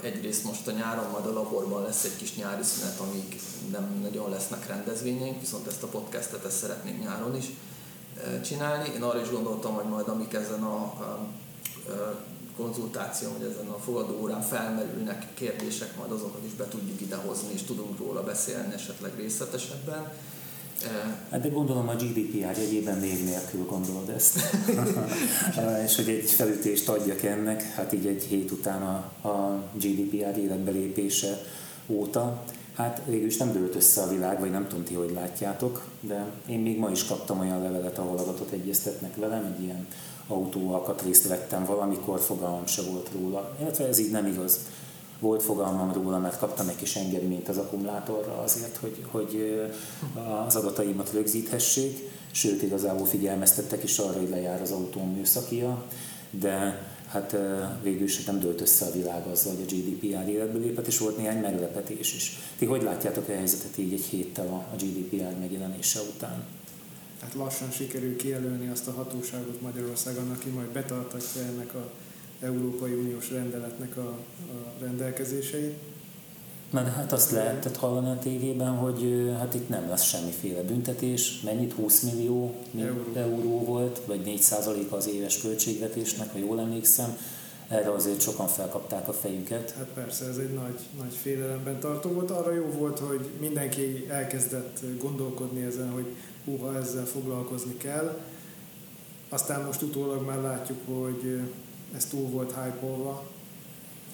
Egyrészt 0.00 0.44
most 0.44 0.66
a 0.68 0.70
nyáron 0.70 1.10
majd 1.10 1.26
a 1.26 1.32
laborban 1.32 1.82
lesz 1.82 2.04
egy 2.04 2.16
kis 2.16 2.36
nyári 2.36 2.62
szünet, 2.62 2.98
amíg 2.98 3.40
nem 3.70 3.98
nagyon 4.02 4.30
lesznek 4.30 4.66
rendezvényeink, 4.66 5.40
viszont 5.40 5.66
ezt 5.66 5.82
a 5.82 5.86
podcastet 5.86 6.44
ezt 6.44 6.58
szeretnénk 6.58 7.02
nyáron 7.02 7.36
is 7.36 7.46
csinálni. 8.44 8.92
Én 8.94 9.02
arra 9.02 9.20
is 9.20 9.30
gondoltam, 9.30 9.74
hogy 9.74 9.84
majd 9.84 10.08
amik 10.08 10.32
ezen 10.32 10.62
a 10.62 10.94
konzultáción, 12.56 13.32
vagy 13.32 13.50
ezen 13.50 13.68
a 13.68 13.78
fogadó 13.78 14.20
órán 14.20 14.42
felmerülnek 14.42 15.34
kérdések, 15.34 15.96
majd 15.96 16.10
azokat 16.10 16.44
is 16.44 16.52
be 16.52 16.68
tudjuk 16.68 17.00
idehozni, 17.00 17.52
és 17.52 17.62
tudunk 17.62 17.98
róla 17.98 18.22
beszélni 18.22 18.74
esetleg 18.74 19.16
részletesebben 19.16 20.12
Hát 21.30 21.40
de 21.40 21.48
gondolom 21.48 21.88
a 21.88 21.94
GDPR 21.94 22.58
jegyében 22.58 22.98
név 22.98 23.24
nélkül 23.24 23.66
gondolod 23.66 24.08
ezt. 24.08 24.38
és 25.84 25.96
hogy 25.96 26.08
egy 26.08 26.30
felütést 26.30 26.88
adjak 26.88 27.22
ennek, 27.22 27.62
hát 27.62 27.92
így 27.92 28.06
egy 28.06 28.22
hét 28.22 28.50
után 28.50 28.82
a, 28.82 29.28
a 29.28 29.62
GDPR 29.74 30.38
életbe 30.38 30.70
lépése 30.70 31.40
óta, 31.86 32.44
hát 32.74 33.02
végül 33.06 33.26
is 33.26 33.36
nem 33.36 33.52
dőlt 33.52 33.74
össze 33.74 34.02
a 34.02 34.08
világ, 34.08 34.40
vagy 34.40 34.50
nem 34.50 34.68
tudom 34.68 34.84
ti, 34.84 34.94
hogy 34.94 35.10
látjátok, 35.14 35.84
de 36.00 36.24
én 36.46 36.58
még 36.58 36.78
ma 36.78 36.90
is 36.90 37.04
kaptam 37.04 37.40
olyan 37.40 37.62
levelet, 37.62 37.98
ahol 37.98 38.18
adatot 38.18 38.52
egyeztetnek 38.52 39.16
velem, 39.16 39.54
egy 39.56 39.62
ilyen 39.62 39.86
autóalkatrészt 40.26 41.28
vettem 41.28 41.64
valamikor, 41.64 42.20
fogalmam 42.20 42.66
se 42.66 42.82
volt 42.82 43.10
róla. 43.20 43.56
Illetve 43.60 43.86
ez 43.86 43.98
így 43.98 44.10
nem 44.10 44.26
igaz 44.26 44.58
volt 45.20 45.42
fogalmam 45.42 45.92
róla, 45.92 46.18
mert 46.18 46.38
kaptam 46.38 46.68
egy 46.68 46.76
kis 46.76 46.96
engedményt 46.96 47.48
az 47.48 47.56
akkumulátorra 47.56 48.38
azért, 48.42 48.76
hogy, 48.76 49.04
hogy 49.10 49.60
az 50.46 50.56
adataimat 50.56 51.12
rögzíthessék, 51.12 52.10
sőt 52.30 52.62
igazából 52.62 53.06
figyelmeztettek 53.06 53.82
is 53.82 53.98
arra, 53.98 54.18
hogy 54.18 54.28
lejár 54.28 54.62
az 54.62 54.70
autóm 54.70 55.08
műszakia, 55.08 55.84
de 56.30 56.86
hát 57.08 57.36
végül 57.82 58.02
is 58.02 58.24
nem 58.24 58.40
dőlt 58.40 58.60
össze 58.60 58.84
a 58.84 58.92
világ 58.92 59.26
azzal, 59.26 59.54
hogy 59.54 59.64
a 59.68 59.74
GDPR 59.74 60.28
életbe 60.28 60.58
lépett, 60.58 60.86
és 60.86 60.98
volt 60.98 61.16
néhány 61.16 61.40
meglepetés 61.40 62.14
is. 62.14 62.38
Ti 62.58 62.64
hogy 62.64 62.82
látjátok 62.82 63.28
a 63.28 63.32
helyzetet 63.32 63.78
így 63.78 63.92
egy 63.92 64.04
héttel 64.04 64.46
a 64.46 64.76
GDPR 64.76 65.38
megjelenése 65.38 66.00
után? 66.00 66.44
Hát 67.20 67.34
lassan 67.34 67.70
sikerül 67.70 68.16
kijelölni 68.16 68.68
azt 68.68 68.88
a 68.88 68.92
hatóságot 68.92 69.60
Magyarországon, 69.60 70.30
aki 70.30 70.48
majd 70.48 70.68
betartatja 70.68 71.42
ennek 71.42 71.74
a 71.74 71.90
Európai 72.40 72.92
Uniós 72.92 73.30
rendeletnek 73.30 73.96
a, 73.96 74.08
a 74.38 74.72
rendelkezéseit. 74.80 75.74
Na 76.70 76.82
de 76.82 76.90
hát 76.90 77.12
azt 77.12 77.30
lehetett 77.30 77.76
hallani 77.76 78.10
a 78.10 78.18
tévében, 78.18 78.76
hogy 78.76 79.32
hát 79.38 79.54
itt 79.54 79.68
nem 79.68 79.88
lesz 79.88 80.02
semmiféle 80.02 80.62
büntetés. 80.62 81.40
Mennyit? 81.40 81.72
20 81.72 82.00
millió 82.02 82.54
euró, 82.78 83.04
euró 83.14 83.64
volt, 83.64 84.00
vagy 84.06 84.20
4 84.20 84.44
az 84.90 85.08
éves 85.08 85.40
költségvetésnek, 85.40 86.32
ha 86.32 86.38
jól 86.38 86.60
emlékszem. 86.60 87.16
Erre 87.68 87.92
azért 87.92 88.20
sokan 88.20 88.46
felkapták 88.46 89.08
a 89.08 89.12
fejüket. 89.12 89.74
Hát 89.78 89.86
persze, 89.94 90.26
ez 90.26 90.36
egy 90.36 90.52
nagy, 90.52 90.78
nagy 90.98 91.14
félelemben 91.22 91.80
tartó 91.80 92.10
volt. 92.10 92.30
Arra 92.30 92.54
jó 92.54 92.64
volt, 92.64 92.98
hogy 92.98 93.28
mindenki 93.40 94.06
elkezdett 94.08 94.80
gondolkodni 94.98 95.62
ezen, 95.62 95.90
hogy 95.90 96.06
húha 96.44 96.76
ezzel 96.76 97.04
foglalkozni 97.04 97.76
kell. 97.76 98.18
Aztán 99.28 99.64
most 99.64 99.82
utólag 99.82 100.26
már 100.26 100.40
látjuk, 100.40 100.78
hogy 100.86 101.40
ez 101.96 102.06
túl 102.06 102.28
volt 102.28 102.54
hype 102.54 102.86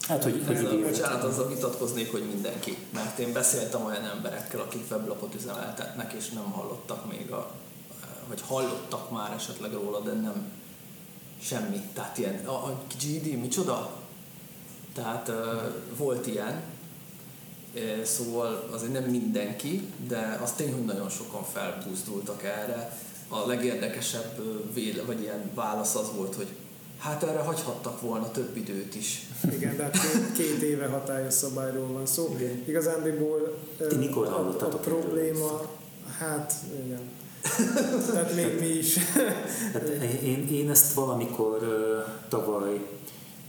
Hát, 0.08 0.22
hogy, 0.22 0.42
hogy 0.46 0.56
Ezzel, 0.56 0.78
bocsánat, 0.78 1.22
azzal 1.22 1.48
vitatkoznék, 1.48 2.10
hogy 2.10 2.26
mindenki. 2.32 2.76
Mert 2.92 3.18
én 3.18 3.32
beszéltem 3.32 3.84
olyan 3.84 4.04
emberekkel, 4.04 4.60
akik 4.60 4.90
weblapot 4.90 5.34
üzemeltetnek, 5.34 6.12
és 6.12 6.28
nem 6.28 6.50
hallottak 6.50 7.10
még 7.10 7.30
a, 7.30 7.54
vagy 8.28 8.40
hallottak 8.46 9.10
már 9.10 9.32
esetleg 9.32 9.72
róla, 9.72 10.00
de 10.00 10.12
nem 10.12 10.52
semmi. 11.40 11.80
Tehát 11.92 12.18
ilyen, 12.18 12.46
a, 12.46 12.50
a 12.50 12.82
GD 12.98 13.40
micsoda? 13.40 13.90
Tehát 14.94 15.28
uh, 15.28 15.34
volt 15.96 16.26
ilyen, 16.26 16.62
szóval 18.02 18.68
azért 18.72 18.92
nem 18.92 19.04
mindenki, 19.04 19.92
de 20.08 20.38
az 20.42 20.52
tény, 20.52 20.72
hogy 20.72 20.84
nagyon 20.84 21.08
sokan 21.08 21.44
felbuzdultak 21.44 22.42
erre. 22.42 22.98
A 23.28 23.46
legérdekesebb 23.46 24.42
véle, 24.74 25.02
vagy 25.02 25.20
ilyen 25.20 25.50
válasz 25.54 25.94
az 25.94 26.10
volt, 26.16 26.34
hogy 26.34 26.48
hát 27.04 27.22
erre 27.22 27.38
hagyhattak 27.38 28.00
volna 28.00 28.30
több 28.30 28.56
időt 28.56 28.94
is. 28.94 29.26
Igen, 29.52 29.76
de 29.76 29.82
hát 29.82 29.96
két, 30.36 30.62
éve 30.62 30.86
hatályos 30.86 31.34
szabályról 31.34 31.86
van 31.86 32.06
szó. 32.06 32.34
Igen. 32.38 32.62
Igazándiból 32.66 33.58
Ti 33.88 33.96
mikor 33.96 34.26
a, 34.26 34.48
a 34.60 34.76
probléma, 34.76 35.70
hát 36.18 36.52
igen. 36.84 37.00
Tehát 38.12 38.34
még 38.34 38.58
mi 38.60 38.66
is. 38.66 38.98
Hát 39.72 39.88
én, 40.22 40.48
én 40.48 40.70
ezt 40.70 40.92
valamikor 40.92 41.58
tavaly 42.28 42.80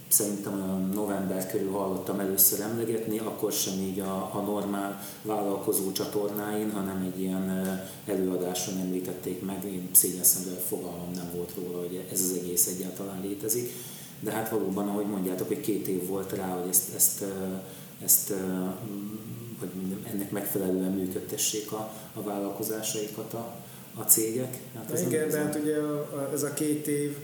szerintem 0.08 0.54
a 0.54 0.94
november 0.94 1.48
körül 1.52 1.72
hallottam 1.72 2.20
először 2.20 2.60
emlegetni, 2.60 3.20
akkor 3.20 3.52
sem 3.52 3.74
így 3.74 4.00
a, 4.00 4.30
a 4.34 4.42
normál 4.46 5.02
vállalkozó 5.22 5.92
csatornáin, 5.92 6.72
hanem 6.72 7.12
egy 7.14 7.22
ilyen 7.22 7.80
előadáson 8.06 8.78
említették 8.78 9.46
meg, 9.46 9.66
én 9.66 9.90
szégyenszemben 9.92 10.64
fogalmam 10.68 11.12
nem 11.16 11.32
volt 11.36 11.54
róla, 11.56 11.80
hogy 11.80 12.06
ez 12.12 12.22
az 12.22 12.38
egész 12.42 12.68
egyáltalán 12.68 13.22
létezik. 13.22 13.72
De 14.20 14.32
hát 14.32 14.50
valóban, 14.50 14.88
ahogy 14.88 15.06
mondjátok, 15.06 15.48
hogy 15.48 15.60
két 15.60 15.88
év 15.88 16.08
volt 16.08 16.32
rá, 16.32 16.48
hogy 16.48 16.70
ezt, 16.70 16.96
ezt, 16.96 17.24
ezt 18.04 18.34
hogy 19.60 19.70
ennek 20.12 20.32
megfelelően 20.32 20.92
működtessék 20.92 21.72
a, 21.72 21.94
a 22.14 22.22
vállalkozásaikat 22.22 23.34
a, 23.34 23.56
a 23.96 24.02
cégek. 24.02 24.58
Hát 24.76 24.92
ez 24.92 25.02
igen, 25.02 25.30
de 25.30 25.38
hát 25.38 25.56
ugye 25.56 25.76
ez 26.34 26.44
a 26.44 26.54
két 26.54 26.88
év 26.88 27.18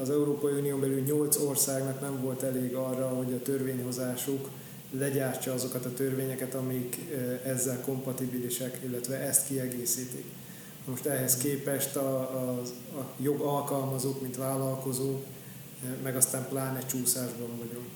az 0.00 0.10
Európai 0.10 0.52
Unión 0.52 0.80
belül 0.80 1.00
8 1.00 1.36
országnak 1.36 2.00
nem 2.00 2.20
volt 2.22 2.42
elég 2.42 2.74
arra, 2.74 3.08
hogy 3.08 3.32
a 3.32 3.42
törvényhozásuk 3.42 4.48
legyártsa 4.90 5.52
azokat 5.52 5.84
a 5.84 5.92
törvényeket, 5.92 6.54
amik 6.54 6.98
ezzel 7.44 7.80
kompatibilisek, 7.80 8.80
illetve 8.84 9.16
ezt 9.16 9.46
kiegészítik. 9.46 10.24
Most 10.84 11.06
ehhez 11.06 11.36
képest 11.36 11.96
a, 11.96 12.16
a, 12.18 12.60
a 12.98 13.04
jogalkalmazók, 13.16 14.20
mint 14.20 14.36
vállalkozók, 14.36 15.24
meg 16.02 16.16
aztán 16.16 16.48
pláne 16.48 16.86
csúszásban 16.86 17.58
vagyunk. 17.58 17.86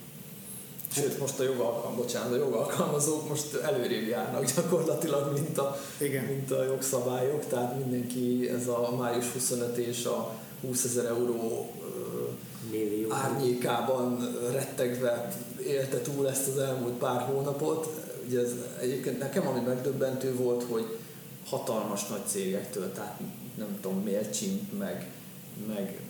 Sőt, 0.95 1.19
most 1.19 1.39
a 1.39 1.43
jogalkalmazók, 1.43 1.97
bocsánat, 1.97 2.33
a 2.33 2.37
jogalkalmazók 2.37 3.29
most 3.29 3.55
előrébb 3.55 4.09
járnak 4.09 4.53
gyakorlatilag, 4.55 5.33
mint 5.33 5.59
a, 5.59 5.77
Igen. 5.99 6.25
mint 6.25 6.51
a 6.51 6.65
jogszabályok, 6.65 7.47
tehát 7.47 7.79
mindenki 7.79 8.49
ez 8.49 8.67
a 8.67 8.95
május 8.99 9.33
25 9.33 9.77
és 9.77 10.05
a 10.05 10.33
20 10.63 10.85
ezer 10.85 11.05
euró. 11.05 11.71
Árnyékában 13.13 14.37
rettegve 14.53 15.33
élte 15.67 16.01
túl 16.01 16.29
ezt 16.29 16.49
az 16.49 16.59
elmúlt 16.59 16.93
pár 16.93 17.21
hónapot. 17.21 17.89
Ugye 18.27 18.41
ez 18.41 18.51
egyébként 18.81 19.19
nekem 19.19 19.47
ami 19.47 19.61
megdöbbentő 19.61 20.35
volt, 20.35 20.65
hogy 20.71 20.99
hatalmas 21.47 22.07
nagy 22.07 22.27
cégektől, 22.27 22.93
tehát 22.93 23.21
nem 23.55 23.79
tudom, 23.81 24.03
MailChimp, 24.05 24.79
meg, 24.79 25.11
meg 25.69 26.01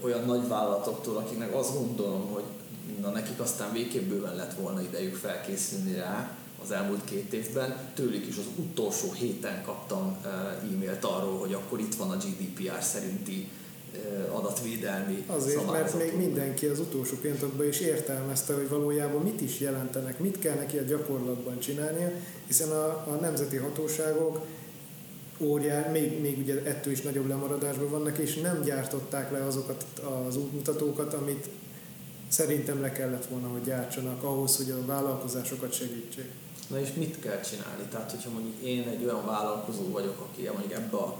olyan 0.00 0.24
nagy 0.24 0.48
vállalatoktól, 0.48 1.16
akiknek 1.16 1.54
azt 1.54 1.74
gondolom, 1.74 2.30
hogy 2.32 2.42
na 3.00 3.10
nekik 3.10 3.40
aztán 3.40 3.72
végképp 3.72 4.08
bőven 4.08 4.36
lett 4.36 4.54
volna 4.54 4.82
idejük 4.82 5.14
felkészülni 5.14 5.94
rá 5.94 6.36
az 6.62 6.70
elmúlt 6.70 7.04
két 7.04 7.32
évben, 7.32 7.76
tőlük 7.94 8.26
is 8.26 8.36
az 8.36 8.46
utolsó 8.56 9.12
héten 9.12 9.62
kaptam 9.62 10.16
eh, 10.24 10.30
e-mailt 10.72 11.04
arról, 11.04 11.38
hogy 11.38 11.52
akkor 11.52 11.80
itt 11.80 11.94
van 11.94 12.10
a 12.10 12.16
GDPR 12.16 12.82
szerinti 12.82 13.48
adatvédelmi 14.32 15.24
Azért, 15.26 15.70
mert 15.70 15.98
még 15.98 16.16
mindenki 16.16 16.66
az 16.66 16.78
utolsó 16.80 17.16
pillanatokban 17.16 17.66
is 17.66 17.80
értelmezte, 17.80 18.54
hogy 18.54 18.68
valójában 18.68 19.22
mit 19.22 19.40
is 19.40 19.60
jelentenek, 19.60 20.18
mit 20.18 20.38
kell 20.38 20.54
neki 20.54 20.78
a 20.78 20.82
gyakorlatban 20.82 21.58
csinálnia, 21.58 22.10
hiszen 22.46 22.70
a, 22.70 22.86
a 22.86 23.18
nemzeti 23.20 23.56
hatóságok 23.56 24.46
óriás, 25.38 25.92
még, 25.92 26.20
még 26.20 26.38
ugye 26.38 26.62
ettől 26.64 26.92
is 26.92 27.00
nagyobb 27.00 27.28
lemaradásban 27.28 27.90
vannak, 27.90 28.18
és 28.18 28.34
nem 28.34 28.62
gyártották 28.62 29.30
le 29.30 29.44
azokat 29.44 29.84
az 30.26 30.36
útmutatókat, 30.36 31.14
amit 31.14 31.48
szerintem 32.28 32.80
le 32.80 32.92
kellett 32.92 33.26
volna, 33.26 33.48
hogy 33.48 33.62
gyártsanak 33.62 34.22
ahhoz, 34.22 34.56
hogy 34.56 34.70
a 34.70 34.86
vállalkozásokat 34.86 35.72
segítsék. 35.72 36.30
Na 36.68 36.80
és 36.80 36.92
mit 36.92 37.20
kell 37.20 37.40
csinálni? 37.40 37.82
Tehát, 37.90 38.10
hogyha 38.10 38.30
mondjuk 38.30 38.62
én 38.62 38.88
egy 38.88 39.04
olyan 39.04 39.26
vállalkozó 39.26 39.90
vagyok, 39.90 40.20
aki 40.20 40.48
mondjuk 40.52 40.72
ebbe 40.72 40.96
a 40.96 41.16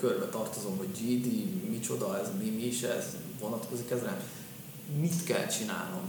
körbe 0.00 0.26
tartozom, 0.26 0.76
hogy 0.76 0.88
GD, 1.00 1.26
micsoda 1.70 2.20
ez, 2.20 2.26
mi, 2.38 2.50
mi 2.50 2.66
is 2.66 2.82
ez, 2.82 3.04
vonatkozik 3.40 3.90
ez 3.90 4.02
rám. 4.02 4.20
Mit 5.00 5.24
kell 5.24 5.46
csinálnom? 5.46 6.02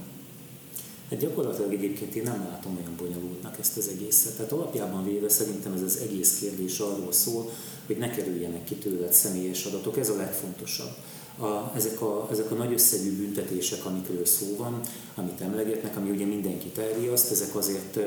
Hát 1.09 1.19
gyakorlatilag 1.19 1.73
egyébként 1.73 2.15
én 2.15 2.23
nem 2.23 2.47
látom 2.51 2.77
olyan 2.77 2.95
bonyolultnak 2.97 3.59
ezt 3.59 3.77
az 3.77 3.87
egészet. 3.87 4.35
Tehát 4.35 4.51
alapjában 4.51 5.03
véve 5.03 5.29
szerintem 5.29 5.73
ez 5.73 5.81
az 5.81 5.97
egész 5.97 6.39
kérdés 6.39 6.79
arról 6.79 7.11
szól, 7.11 7.51
hogy 7.85 7.97
ne 7.97 8.09
kerüljenek 8.09 8.63
ki 8.63 8.75
tőled 8.75 9.13
személyes 9.13 9.65
adatok, 9.65 9.97
ez 9.97 10.09
a 10.09 10.15
legfontosabb. 10.15 10.91
A, 11.39 11.71
ezek, 11.75 12.01
a, 12.01 12.27
ezek 12.31 12.51
a 12.51 12.55
nagy 12.55 12.73
összegű 12.73 13.17
büntetések, 13.17 13.85
amikről 13.85 14.25
szó 14.25 14.55
van, 14.57 14.81
amit 15.15 15.41
emlegetnek, 15.41 15.97
ami 15.97 16.09
ugye 16.09 16.25
mindenkit 16.25 16.77
elriaszt, 16.77 17.31
ezek 17.31 17.55
azért, 17.55 17.99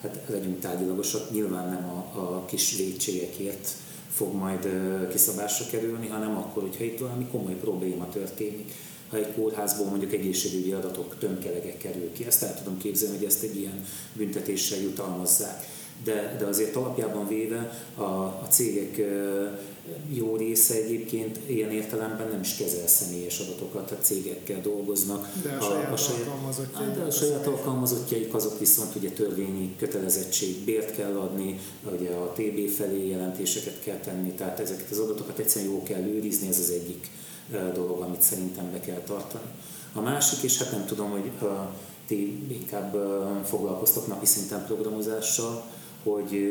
hát 0.00 0.20
legyünk 0.26 0.60
tárgyilagosak, 0.60 1.30
nyilván 1.30 1.68
nem 1.68 1.84
a, 1.84 2.18
a 2.20 2.44
kis 2.44 2.76
védségekért 2.76 3.68
fog 4.14 4.34
majd 4.34 4.68
kiszabásra 5.10 5.66
kerülni, 5.70 6.06
hanem 6.06 6.36
akkor, 6.36 6.62
hogyha 6.62 6.84
itt 6.84 6.98
valami 6.98 7.26
komoly 7.30 7.54
probléma 7.54 8.08
történik. 8.08 8.72
Ha 9.08 9.16
egy 9.16 9.34
kórházból 9.34 9.86
mondjuk 9.86 10.12
egészségügyi 10.12 10.72
adatok 10.72 11.18
tömkelegek 11.18 11.78
kerül 11.78 12.12
ki, 12.12 12.26
ezt 12.26 12.42
el 12.42 12.54
tudom 12.54 12.78
képzelni, 12.78 13.16
hogy 13.16 13.26
ezt 13.26 13.42
egy 13.42 13.56
ilyen 13.56 13.84
büntetéssel 14.12 14.80
jutalmazzák. 14.80 15.66
De, 16.04 16.36
de 16.38 16.44
azért 16.44 16.76
alapjában 16.76 17.28
véve 17.28 17.72
a, 17.96 18.02
a 18.02 18.46
cégek 18.50 19.00
jó 20.12 20.36
része 20.36 20.74
egyébként 20.74 21.38
ilyen 21.46 21.70
értelemben 21.70 22.28
nem 22.28 22.40
is 22.40 22.56
kezel 22.56 22.86
személyes 22.86 23.40
adatokat, 23.40 23.90
a 23.90 23.96
cégekkel 24.00 24.60
dolgoznak. 24.60 25.28
De 25.42 25.50
a, 25.50 25.56
a 25.56 25.60
saját, 25.60 25.92
a 25.92 25.96
saját 25.96 26.26
alkalmazottjaik. 26.26 26.94
De 26.94 27.02
a 27.02 27.10
saját 27.10 27.46
alkalmazottjaik 27.46 28.34
azok 28.34 28.58
viszont 28.58 28.94
ugye 28.94 29.10
törvényi 29.10 29.76
kötelezettség, 29.78 30.64
bért 30.64 30.96
kell 30.96 31.16
adni, 31.16 31.58
ugye 31.98 32.10
a 32.10 32.32
TB 32.32 32.68
felé 32.68 33.08
jelentéseket 33.08 33.80
kell 33.84 33.98
tenni, 33.98 34.32
tehát 34.32 34.60
ezeket 34.60 34.90
az 34.90 34.98
adatokat 34.98 35.38
egyszerűen 35.38 35.72
jó 35.72 35.82
kell 35.82 36.02
őrizni, 36.02 36.48
ez 36.48 36.58
az 36.58 36.70
egyik 36.70 37.10
dolog, 37.74 38.00
amit 38.00 38.22
szerintem 38.22 38.72
be 38.72 38.80
kell 38.80 39.00
tartani. 39.06 39.44
A 39.92 40.00
másik, 40.00 40.42
és 40.42 40.58
hát 40.58 40.70
nem 40.70 40.86
tudom, 40.86 41.10
hogy 41.10 41.30
ti 42.06 42.46
inkább 42.48 42.96
foglalkoztok 43.44 44.06
napi 44.06 44.26
szinten 44.26 44.64
programozással, 44.66 45.64
hogy 46.02 46.50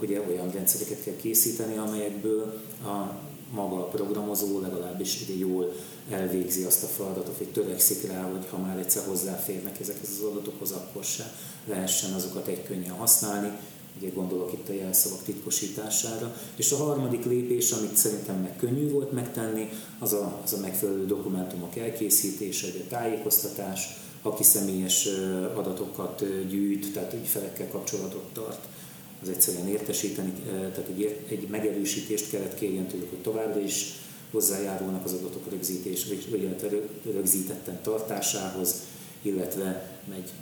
ugye 0.00 0.20
olyan 0.28 0.50
rendszereket 0.50 1.02
kell 1.02 1.16
készíteni, 1.16 1.76
amelyekből 1.76 2.60
a 2.84 3.14
maga 3.50 3.76
a 3.76 3.88
programozó 3.88 4.60
legalábbis 4.60 5.20
ide 5.28 5.38
jól 5.38 5.72
elvégzi 6.10 6.64
azt 6.64 6.82
a 6.82 6.86
feladatot, 6.86 7.36
hogy 7.36 7.48
törekszik 7.48 8.10
rá, 8.10 8.22
hogy 8.22 8.46
ha 8.50 8.58
már 8.58 8.78
egyszer 8.78 9.02
hozzáférnek 9.06 9.80
ezekhez 9.80 10.08
az 10.18 10.24
adatokhoz, 10.24 10.70
akkor 10.70 11.04
se 11.04 11.32
lehessen 11.66 12.12
azokat 12.12 12.46
egy 12.46 12.62
könnyen 12.62 12.94
használni. 12.94 13.52
Ugye 13.96 14.08
gondolok 14.08 14.52
itt 14.52 14.68
a 14.68 14.72
jelszavak 14.72 15.22
titkosítására. 15.22 16.36
És 16.56 16.72
a 16.72 16.76
harmadik 16.76 17.24
lépés, 17.24 17.70
amit 17.72 17.96
szerintem 17.96 18.36
meg 18.36 18.56
könnyű 18.56 18.90
volt 18.90 19.12
megtenni, 19.12 19.68
az 19.98 20.12
a, 20.12 20.40
az 20.44 20.52
a 20.52 20.60
megfelelő 20.60 21.06
dokumentumok 21.06 21.76
elkészítése, 21.76 22.66
a 22.66 22.88
tájékoztatás, 22.88 23.88
aki 24.22 24.42
személyes 24.42 25.08
adatokat 25.54 26.24
gyűjt, 26.48 26.92
tehát 26.92 27.12
ügyfelekkel 27.12 27.68
kapcsolatot 27.68 28.24
tart, 28.32 28.68
az 29.22 29.28
egyszerűen 29.28 29.68
értesíteni, 29.68 30.32
tehát 30.50 30.88
egy, 30.88 31.24
egy 31.28 31.48
megerősítést 31.48 32.30
kellett 32.30 32.54
kérjen 32.54 32.86
tőlük, 32.86 33.10
hogy 33.10 33.18
továbbra 33.18 33.60
is 33.60 33.92
hozzájárulnak 34.30 35.04
az 35.04 35.12
adatok 35.12 35.50
rögzítés, 35.50 36.06
vagy 36.30 36.56
rögzítetten 37.04 37.82
tartásához, 37.82 38.74
illetve 39.22 39.98
egy 40.14 40.32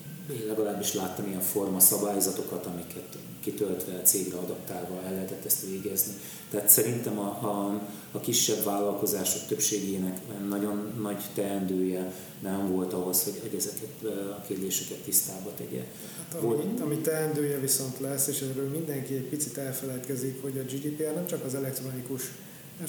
legalábbis 0.47 0.95
láttam 0.95 1.27
ilyen 1.27 1.41
forma 1.41 1.81
szabályzatokat, 1.81 2.67
amiket 2.67 3.17
kitöltve, 3.51 4.03
cégre 4.03 4.37
adaptálva 4.37 5.03
el 5.07 5.13
lehetett 5.13 5.45
ezt 5.45 5.67
végezni. 5.67 6.13
Tehát 6.51 6.69
szerintem 6.69 7.19
a, 7.19 7.27
a, 7.27 7.81
a 8.13 8.21
kisebb 8.21 8.65
vállalkozások 8.65 9.47
többségének 9.47 10.19
nagyon 10.49 10.93
nagy 11.01 11.25
teendője 11.35 12.13
nem 12.43 12.73
volt 12.73 12.93
ahhoz, 12.93 13.25
hogy, 13.25 13.39
hogy 13.41 13.55
ezeket 13.57 14.15
a 14.39 14.45
kérdéseket 14.47 14.99
tisztába 14.99 15.53
tegye. 15.57 15.85
Hát, 16.33 16.43
ami, 16.43 16.75
ami 16.81 16.97
teendője 16.99 17.59
viszont 17.59 18.01
lesz, 18.01 18.27
és 18.27 18.41
erről 18.41 18.69
mindenki 18.69 19.15
egy 19.15 19.29
picit 19.29 19.57
elfeledkezik, 19.57 20.43
hogy 20.43 20.59
a 20.59 20.63
GDPR 20.73 21.15
nem 21.15 21.27
csak 21.27 21.45
az 21.45 21.55
elektronikus 21.55 22.23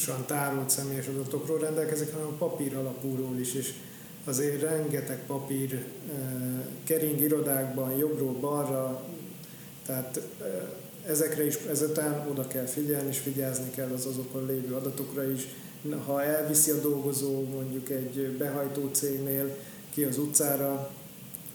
olyan 0.07 0.25
tárolt 0.25 0.69
személyes 0.69 1.07
adatokról 1.07 1.59
rendelkezik, 1.59 2.11
hanem 2.13 2.27
a 2.27 2.37
papír 2.37 2.75
alapúról 2.75 3.37
is, 3.39 3.53
és 3.53 3.73
azért 4.25 4.61
rengeteg 4.61 5.25
papír 5.25 5.85
kering 6.83 7.21
irodákban, 7.21 7.97
jobbról 7.97 8.33
balra, 8.33 9.03
tehát 9.89 10.21
ezekre 11.07 11.45
is 11.45 11.55
ezután 11.55 12.27
oda 12.29 12.47
kell 12.47 12.65
figyelni, 12.65 13.07
és 13.07 13.17
figyelni 13.17 13.69
kell 13.75 13.89
az 13.93 14.05
azokon 14.05 14.45
lévő 14.45 14.75
adatokra 14.75 15.31
is. 15.31 15.47
Ha 16.05 16.23
elviszi 16.23 16.71
a 16.71 16.81
dolgozó 16.81 17.43
mondjuk 17.43 17.89
egy 17.89 18.35
behajtó 18.37 18.89
cégnél 18.91 19.55
ki 19.93 20.03
az 20.03 20.17
utcára, 20.17 20.91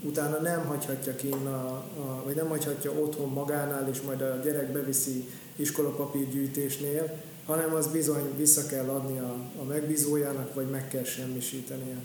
utána 0.02 0.38
nem 0.38 0.64
hagyhatja 0.66 1.16
ki, 1.16 1.28
a, 1.44 1.48
a, 1.48 2.22
vagy 2.24 2.34
nem 2.34 2.48
hagyhatja 2.48 2.92
otthon 2.92 3.28
magánál, 3.28 3.88
és 3.92 4.00
majd 4.00 4.20
a 4.20 4.40
gyerek 4.44 4.72
beviszi 4.72 5.28
iskolapapírgyűjtésnél, 5.56 7.20
hanem 7.46 7.74
az 7.74 7.86
bizony 7.86 8.36
vissza 8.36 8.66
kell 8.66 8.88
adni 8.88 9.18
a, 9.18 9.36
a 9.60 9.64
megbízójának, 9.64 10.54
vagy 10.54 10.70
meg 10.70 10.88
kell 10.88 11.04
semmisítenie. 11.04 11.96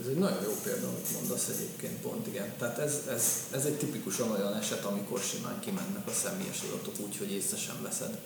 Ez 0.00 0.06
egy 0.06 0.16
nagyon 0.16 0.42
jó 0.42 0.54
példa, 0.62 0.88
amit 0.88 1.12
mondasz 1.12 1.48
egyébként, 1.48 2.00
pont 2.00 2.26
igen. 2.26 2.52
Tehát 2.58 2.78
ez, 2.78 3.00
ez, 3.08 3.24
ez 3.50 3.64
egy 3.64 3.76
tipikusan 3.76 4.30
olyan 4.30 4.56
eset, 4.56 4.84
amikor 4.84 5.20
simán 5.20 5.60
kimennek 5.60 6.06
a 6.06 6.12
személyes 6.12 6.62
adatok 6.62 7.00
úgy, 7.00 7.16
hogy 7.16 7.32
észre 7.32 7.56
sem 7.56 7.82
veszed. 7.82 8.18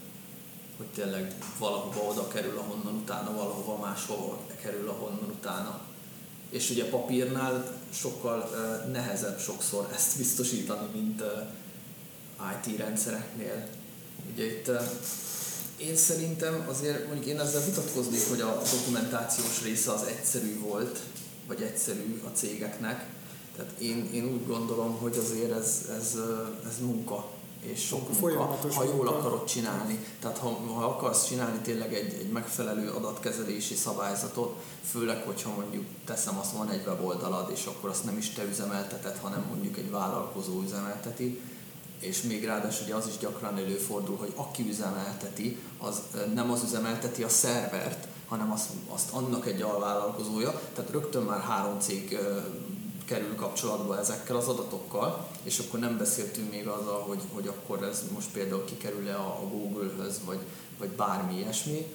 Hogy 0.76 0.86
tényleg 0.86 1.34
valahova 1.58 2.00
oda 2.00 2.28
kerül, 2.28 2.58
ahonnan 2.58 2.94
utána, 2.94 3.32
valahova 3.32 3.76
máshova 3.76 4.38
kerül, 4.62 4.88
ahonnan 4.88 5.30
utána. 5.30 5.80
És 6.50 6.70
ugye 6.70 6.88
papírnál 6.88 7.78
sokkal 7.92 8.50
uh, 8.50 8.92
nehezebb 8.92 9.38
sokszor 9.38 9.88
ezt 9.94 10.16
biztosítani, 10.16 10.88
mint 10.92 11.20
uh, 11.20 11.28
IT 12.64 12.78
rendszereknél. 12.78 13.68
Ugye 14.32 14.44
itt 14.44 14.68
uh, 14.68 14.80
én 15.76 15.96
szerintem 15.96 16.66
azért 16.68 17.06
mondjuk 17.06 17.26
én 17.26 17.40
ezzel 17.40 17.64
vitatkoznék, 17.64 18.28
hogy 18.28 18.40
a 18.40 18.62
dokumentációs 18.72 19.62
része 19.62 19.92
az 19.92 20.02
egyszerű 20.02 20.58
volt, 20.60 20.98
vagy 21.46 21.62
egyszerű 21.62 22.22
a 22.24 22.28
cégeknek. 22.36 23.06
Tehát 23.56 23.72
én, 23.78 24.10
én 24.12 24.24
úgy 24.24 24.46
gondolom, 24.46 24.96
hogy 24.96 25.16
azért 25.16 25.52
ez, 25.52 25.90
ez, 25.98 26.18
ez 26.66 26.78
munka, 26.80 27.28
és 27.60 27.86
sok 27.86 28.20
munka, 28.20 28.58
ha 28.74 28.84
jól 28.84 29.08
akarod 29.08 29.44
csinálni. 29.44 30.04
Tehát 30.20 30.38
ha, 30.38 30.48
ha 30.48 30.84
akarsz 30.84 31.26
csinálni 31.26 31.58
tényleg 31.58 31.94
egy, 31.94 32.12
egy 32.12 32.30
megfelelő 32.30 32.90
adatkezelési 32.90 33.74
szabályzatot, 33.74 34.62
főleg, 34.90 35.22
hogyha 35.22 35.54
mondjuk 35.54 35.84
teszem 36.04 36.38
azt, 36.38 36.52
van 36.52 36.70
egy 36.70 36.86
weboldalad, 36.86 37.50
és 37.50 37.66
akkor 37.66 37.90
azt 37.90 38.04
nem 38.04 38.16
is 38.16 38.30
te 38.30 38.44
üzemelteted, 38.44 39.16
hanem 39.16 39.44
mondjuk 39.48 39.78
egy 39.78 39.90
vállalkozó 39.90 40.62
üzemelteti, 40.62 41.40
és 42.00 42.22
még 42.22 42.44
ráadásul 42.44 42.84
ugye 42.84 42.94
az 42.94 43.06
is 43.06 43.18
gyakran 43.18 43.58
előfordul, 43.58 44.16
hogy 44.16 44.32
aki 44.36 44.68
üzemelteti, 44.68 45.58
az 45.78 46.02
nem 46.34 46.50
az 46.50 46.62
üzemelteti 46.62 47.22
a 47.22 47.28
szervert, 47.28 48.08
hanem 48.28 48.52
azt, 48.52 48.70
azt 48.88 49.12
annak 49.12 49.46
egy 49.46 49.62
alvállalkozója, 49.62 50.60
tehát 50.74 50.90
rögtön 50.90 51.22
már 51.22 51.40
három 51.40 51.80
cég 51.80 52.18
kerül 53.04 53.34
kapcsolatba 53.34 53.98
ezekkel 53.98 54.36
az 54.36 54.48
adatokkal, 54.48 55.28
és 55.42 55.58
akkor 55.58 55.80
nem 55.80 55.98
beszéltünk 55.98 56.50
még 56.50 56.66
azzal, 56.66 57.00
hogy, 57.00 57.20
hogy 57.32 57.46
akkor 57.46 57.82
ez 57.82 58.04
most 58.14 58.30
például 58.32 58.64
kikerül-e 58.64 59.16
a 59.16 59.40
Google-höz, 59.50 60.20
vagy, 60.24 60.38
vagy 60.78 60.88
bármi 60.88 61.36
ilyesmi, 61.36 61.86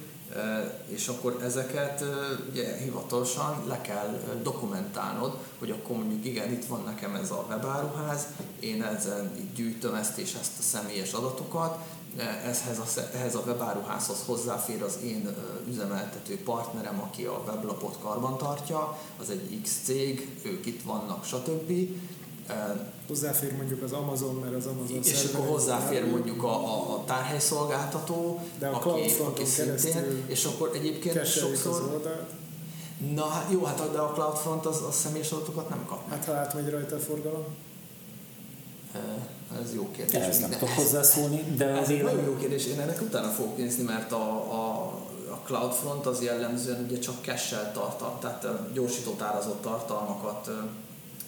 és 0.87 1.07
akkor 1.07 1.39
ezeket 1.43 2.03
ugye, 2.49 2.77
hivatalosan 2.77 3.63
le 3.67 3.81
kell 3.81 4.19
dokumentálnod, 4.43 5.37
hogy 5.59 5.71
akkor 5.71 5.95
mondjuk 5.95 6.25
igen, 6.25 6.51
itt 6.51 6.65
van 6.65 6.83
nekem 6.85 7.15
ez 7.15 7.31
a 7.31 7.45
webáruház, 7.49 8.27
én 8.59 8.83
ezen 8.83 9.51
gyűjtöm 9.55 9.95
ezt 9.95 10.17
és 10.17 10.33
ezt 10.41 10.59
a 10.59 10.61
személyes 10.61 11.13
adatokat, 11.13 11.77
ehhez 12.17 12.79
a, 12.79 13.01
ehhez 13.15 13.35
a 13.35 13.43
webáruházhoz 13.45 14.23
hozzáfér 14.25 14.83
az 14.83 14.97
én 15.03 15.35
üzemeltető 15.67 16.43
partnerem, 16.43 17.01
aki 17.01 17.25
a 17.25 17.43
weblapot 17.47 17.97
karbantartja, 18.01 18.97
az 19.19 19.29
egy 19.29 19.61
X 19.63 19.79
cég, 19.83 20.39
ők 20.43 20.65
itt 20.65 20.83
vannak, 20.83 21.25
stb. 21.25 21.71
Hozzáfér 23.07 23.55
mondjuk 23.55 23.83
az 23.83 23.91
Amazon, 23.91 24.35
mert 24.35 24.55
az 24.55 24.65
Amazon 24.65 25.03
És 25.03 25.29
akkor 25.33 25.47
hozzáfér 25.47 26.09
mondjuk 26.09 26.43
a, 26.43 26.65
a, 26.65 26.93
a 26.93 27.03
tárhelyszolgáltató, 27.05 28.39
de 28.59 28.67
a 28.67 28.75
aki, 28.75 29.11
aki 29.25 29.45
szintén, 29.45 30.23
és 30.27 30.45
akkor 30.45 30.71
egyébként 30.73 31.25
sokszor... 31.25 32.01
Na 33.13 33.25
hát 33.25 33.51
jó, 33.51 33.63
hát 33.63 33.91
de 33.91 33.97
a 33.99 34.11
CloudFront 34.11 34.65
az, 34.65 34.81
a 34.81 34.91
személyes 34.91 35.31
adatokat 35.31 35.69
nem 35.69 35.85
kap. 35.85 36.09
Hát 36.09 36.25
ha 36.25 36.33
átmegy 36.33 36.69
rajta 36.69 36.95
a 36.95 36.99
forgalom? 36.99 37.45
Ez 39.63 39.73
jó 39.73 39.91
kérdés. 39.91 40.21
Ez 40.21 40.39
nem 40.39 40.49
tudok 40.49 40.69
hozzászólni, 40.69 41.43
de 41.57 41.65
ez 41.65 41.89
egy 41.89 42.03
nagyon 42.03 42.23
jó 42.23 42.35
kérdés. 42.37 42.65
Én 42.65 42.79
ennek 42.79 43.01
utána 43.01 43.27
fogok 43.27 43.57
nézni, 43.57 43.83
mert 43.83 44.11
a, 44.11 44.31
a, 44.53 44.85
a 45.31 45.41
CloudFront 45.45 46.05
az 46.05 46.23
jellemzően 46.23 46.85
ugye 46.89 46.99
csak 46.99 47.15
cache-sel 47.21 47.71
tartal, 47.73 48.17
tehát 48.19 48.73
gyorsított 48.73 49.21
árazott 49.21 49.61
tartalmakat 49.61 50.49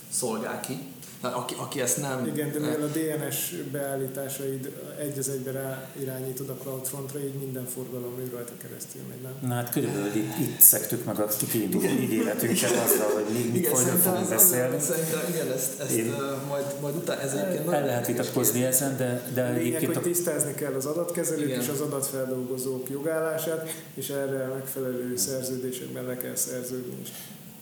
szolgál 0.10 0.60
ki 0.60 0.80
aki, 1.28 1.56
aki 1.58 1.82
ezt 1.82 2.02
nem... 2.02 2.26
Igen, 2.26 2.52
de 2.52 2.60
mivel 2.60 2.82
a 2.82 2.88
DNS 2.88 3.54
beállításaid 3.72 4.74
egy 5.00 5.18
az 5.18 5.30
egybe 5.30 5.52
rá 5.52 5.88
irányítod 6.02 6.50
a 6.50 6.54
CloudFrontra, 6.62 7.20
így 7.20 7.34
minden 7.34 7.66
forgalom 7.66 8.20
ő 8.20 8.30
rajta 8.34 8.54
keresztül 8.62 9.02
megy, 9.10 9.22
nem? 9.22 9.50
Na 9.50 9.54
hát 9.54 9.72
körülbelül 9.72 10.16
itt, 10.16 10.38
itt 10.40 10.60
szektük 10.60 11.04
meg 11.06 11.20
a 11.20 11.28
kiinduló 11.52 11.84
ígéretünket 11.84 12.72
azzal, 12.72 13.12
hogy 13.14 13.34
még 13.34 13.52
mit 13.52 13.68
folyton 13.68 13.98
fogunk 13.98 14.30
beszélni. 14.30 14.80
Szerintem 14.80 15.20
igen, 15.30 15.52
ezt, 15.52 15.80
ezt 15.80 15.92
Én, 15.92 16.16
majd, 16.48 16.66
majd 16.82 16.96
utána 16.96 17.22
ez 17.22 17.34
egyébként 17.34 17.74
El 17.74 17.86
lehet 17.86 18.08
vitatkozni 18.08 18.64
ezen, 18.64 18.98
de, 18.98 19.30
de 19.34 19.50
Lényeg, 19.50 19.66
egyébként... 19.66 19.94
hogy 19.94 20.04
tisztázni 20.04 20.54
kell 20.54 20.74
az 20.74 20.86
adatkezelők 20.86 21.48
igen. 21.48 21.62
és 21.62 21.68
az 21.68 21.80
adatfeldolgozók 21.82 22.90
jogállását, 22.90 23.70
és 23.94 24.10
erre 24.10 24.48
megfelelő 24.48 25.16
szerződésekben 25.16 26.06
le 26.06 26.18
kell 26.18 26.36
szerződni 26.36 26.96
is. 27.02 27.10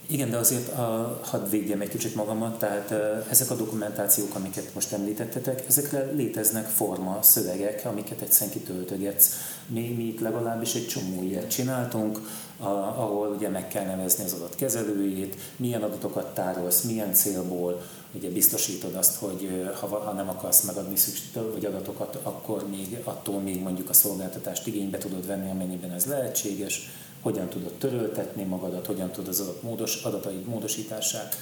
Igen, 0.08 0.30
de 0.30 0.38
azért 0.38 0.78
a, 0.78 1.20
hadd 1.24 1.50
védjem 1.50 1.82
egy 1.82 1.90
kicsit 1.90 2.16
magamat, 2.16 2.60
tehát 2.60 2.92
ezek 3.30 3.52
a 3.52 3.56
dokumentációk, 3.56 4.36
amiket 4.36 4.74
most 4.74 4.92
említettetek, 4.92 5.64
ezekre 5.68 6.12
léteznek 6.12 6.66
forma, 6.66 7.20
szövegek, 7.22 7.82
amiket 7.86 8.22
egyszerűen 8.22 8.58
kitöltögetsz. 8.58 9.30
Mi, 9.68 9.94
mi 9.98 10.04
itt 10.04 10.20
legalábbis 10.20 10.76
egy 10.76 10.88
csomó 10.88 11.24
ilyet 11.24 11.50
csináltunk, 11.50 12.20
a, 12.58 12.68
ahol 12.68 13.28
ugye 13.28 13.50
meg 13.50 13.68
kell 13.68 13.86
nevezni 13.86 14.24
az 14.24 14.34
adat 14.34 14.56
kezelőjét, 14.56 15.36
milyen 15.56 15.84
adatokat 15.84 16.34
tárolsz, 16.34 16.82
milyen 16.82 17.14
célból, 17.14 17.82
ugye 18.12 18.30
biztosítod 18.30 18.96
azt, 18.96 19.16
hogy 19.16 19.70
ha, 19.80 19.88
ha 19.88 20.12
nem 20.12 20.30
akarsz 20.30 20.64
megadni 20.64 20.96
szükség, 20.96 21.52
vagy 21.54 21.66
adatokat, 21.66 22.20
akkor 22.24 22.70
még 22.70 22.98
attól 23.04 23.40
még 23.40 23.62
mondjuk 23.62 23.90
a 23.90 23.94
szolgáltatást 23.94 24.68
igénybe 24.68 24.98
tudod 24.98 25.28
venni, 25.28 25.50
amennyiben 25.50 25.92
ez 25.92 26.06
lehetséges 26.06 26.90
hogyan 27.22 27.50
tudod 27.50 27.72
töröltetni 27.72 28.44
magadat, 28.44 28.86
hogyan 28.86 29.12
tudod 29.12 29.30
az 29.30 29.40
adat 29.40 29.62
módos, 29.62 30.04
adataid 30.04 30.46
módosítását 30.46 31.36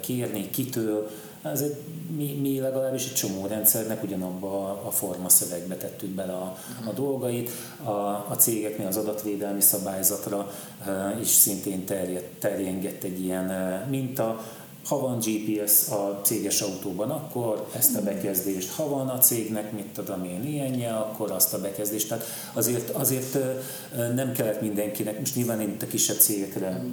kérni, 0.00 0.50
kitől. 0.50 1.10
Ezért 1.42 1.80
mi, 2.16 2.38
mi 2.40 2.60
legalábbis 2.60 3.06
egy 3.06 3.14
csomó 3.14 3.46
rendszernek 3.46 4.02
ugyanabba 4.02 4.82
a 4.86 4.90
forma 4.90 5.28
szövegbe 5.28 5.76
tettük 5.76 6.10
bele 6.10 6.32
a, 6.32 6.58
a 6.86 6.92
dolgait. 6.92 7.50
A, 7.84 7.90
a 8.28 8.36
cégeknél 8.38 8.86
az 8.86 8.96
adatvédelmi 8.96 9.60
szabályzatra 9.60 10.50
is 11.20 11.28
szintén 11.28 11.84
terjed, 11.84 12.24
terjengett 12.38 13.02
egy 13.02 13.20
ilyen 13.20 13.46
minta, 13.88 14.44
ha 14.86 15.00
van 15.00 15.18
GPS 15.18 15.88
a 15.88 16.20
céges 16.22 16.60
autóban, 16.60 17.10
akkor 17.10 17.68
ezt 17.76 17.96
a 17.96 18.02
bekezdést, 18.02 18.70
ha 18.70 18.88
van 18.88 19.08
a 19.08 19.18
cégnek, 19.18 19.72
mit 19.72 19.86
tudom 19.86 20.24
én, 20.24 20.44
ilyenje, 20.44 20.92
akkor 20.92 21.30
azt 21.30 21.54
a 21.54 21.60
bekezdést. 21.60 22.08
Tehát 22.08 22.24
azért, 22.52 22.90
azért 22.90 23.38
nem 24.14 24.32
kellett 24.32 24.60
mindenkinek, 24.60 25.18
most 25.18 25.34
nyilván 25.34 25.60
én 25.60 25.68
itt 25.68 25.82
a 25.82 25.86
kisebb 25.86 26.18
cégekre 26.18 26.84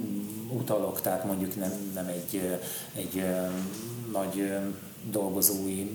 utalok, 0.50 1.00
tehát 1.00 1.24
mondjuk 1.24 1.56
nem, 1.56 1.72
nem 1.94 2.06
egy, 2.06 2.40
egy 2.94 3.24
nagy 4.12 4.52
dolgozói 5.10 5.90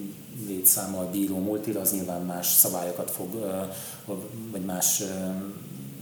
létszámmal 0.48 1.06
bíró 1.12 1.38
multira, 1.38 1.80
az 1.80 1.92
nyilván 1.92 2.22
más 2.22 2.48
szabályokat 2.48 3.12
fog, 3.12 3.30
vagy 4.52 4.66
más 4.66 5.04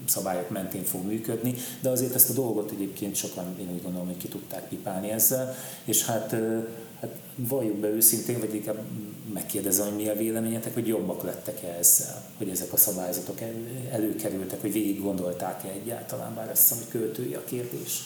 szabályok 0.07 0.49
mentén 0.49 0.83
fog 0.83 1.05
működni, 1.05 1.53
de 1.81 1.89
azért 1.89 2.15
ezt 2.15 2.29
a 2.29 2.33
dolgot 2.33 2.71
egyébként 2.71 3.15
sokan 3.15 3.55
én 3.59 3.69
úgy 3.73 3.83
gondolom, 3.83 4.07
hogy 4.07 4.17
ki 4.17 4.27
tudták 4.27 4.67
pipálni 4.67 5.09
ezzel, 5.09 5.55
és 5.83 6.05
hát, 6.05 6.31
hát 7.01 7.15
valljuk 7.35 7.77
be 7.77 7.87
őszintén, 7.87 8.39
vagy 8.39 8.53
inkább 8.53 8.77
megkérdezem, 9.33 9.87
hogy 9.87 9.95
mi 9.95 10.07
a 10.07 10.15
véleményetek, 10.15 10.73
hogy 10.73 10.87
jobbak 10.87 11.23
lettek-e 11.23 11.77
ezzel, 11.79 12.23
hogy 12.37 12.49
ezek 12.49 12.73
a 12.73 12.77
szabályzatok 12.77 13.37
előkerültek, 13.91 14.61
hogy 14.61 14.71
végig 14.71 15.01
gondolták-e 15.01 15.67
egyáltalán, 15.67 16.35
bár 16.35 16.49
ez 16.49 16.71
a 16.71 16.91
költői 16.91 17.33
a 17.33 17.43
kérdés. 17.43 18.03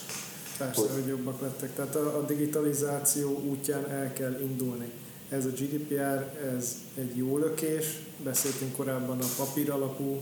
Persze, 0.58 0.82
hogy, 0.82 0.90
hogy 0.94 1.08
jobbak 1.08 1.42
lettek. 1.42 1.76
Tehát 1.76 1.96
a, 1.96 2.18
a 2.18 2.26
digitalizáció 2.26 3.42
útján 3.50 3.90
el 3.90 4.14
kell 4.14 4.40
indulni. 4.42 4.92
Ez 5.30 5.46
a 5.46 5.50
GDPR, 5.50 6.40
ez 6.56 6.76
egy 6.98 7.18
jó 7.18 7.38
lökés. 7.38 7.86
Beszéltünk 8.24 8.76
korábban 8.76 9.20
a 9.20 9.26
papír 9.38 9.72
alapú 9.72 10.22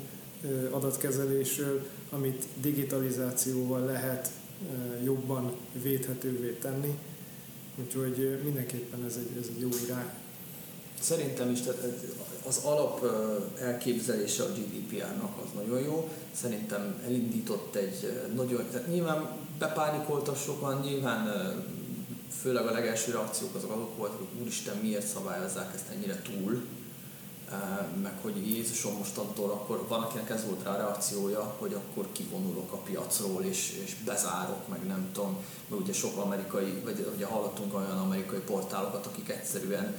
adatkezelésről, 0.71 1.85
amit 2.09 2.45
digitalizációval 2.61 3.85
lehet 3.85 4.29
jobban 5.03 5.53
védhetővé 5.81 6.51
tenni. 6.51 6.97
Úgyhogy 7.85 8.39
mindenképpen 8.43 9.05
ez 9.05 9.19
egy, 9.19 9.37
ez 9.41 9.47
egy 9.55 9.59
jó 9.59 9.69
irány. 9.85 10.09
Szerintem 10.99 11.51
is 11.51 11.61
tehát 11.61 11.81
az 12.47 12.59
alap 12.63 13.05
elképzelése 13.59 14.43
a 14.43 14.51
GDPR-nak 14.51 15.37
az 15.43 15.49
nagyon 15.55 15.79
jó. 15.79 16.09
Szerintem 16.31 17.01
elindított 17.05 17.75
egy 17.75 18.21
nagyon, 18.35 18.65
tehát 18.71 18.87
nyilván 18.87 19.37
bepánikoltak 19.59 20.37
sokan, 20.37 20.79
nyilván 20.81 21.27
főleg 22.41 22.65
a 22.65 22.71
legelső 22.71 23.11
reakciók 23.11 23.55
azok 23.55 23.71
azok 23.71 23.97
voltak, 23.97 24.17
hogy 24.17 24.41
úristen 24.41 24.77
miért 24.81 25.07
szabályozzák 25.07 25.73
ezt 25.75 25.89
ennyire 25.95 26.21
túl, 26.21 26.61
meg 28.01 28.13
hogy 28.21 28.47
Jézusom 28.47 28.97
mostantól 28.97 29.49
akkor 29.49 29.85
van, 29.87 30.01
akinek 30.01 30.29
ez 30.29 30.45
volt 30.45 30.63
rá 30.63 30.71
a 30.71 30.77
reakciója, 30.77 31.55
hogy 31.57 31.73
akkor 31.73 32.11
kivonulok 32.11 32.71
a 32.71 32.77
piacról 32.77 33.43
és, 33.43 33.81
és 33.83 33.95
bezárok, 34.05 34.67
meg 34.67 34.85
nem 34.87 35.09
tudom, 35.13 35.37
mert 35.67 35.81
ugye 35.81 35.93
sok 35.93 36.17
amerikai, 36.17 36.81
vagy 36.83 37.11
ugye 37.15 37.25
hallottunk 37.25 37.75
olyan 37.75 37.97
amerikai 37.97 38.39
portálokat, 38.39 39.05
akik 39.05 39.29
egyszerűen 39.29 39.95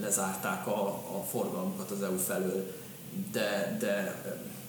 lezárták 0.00 0.66
a, 0.66 0.86
a 0.88 1.24
forgalmukat 1.30 1.90
az 1.90 2.02
EU 2.02 2.16
felől, 2.16 2.72
de, 3.32 3.76
de 3.80 4.22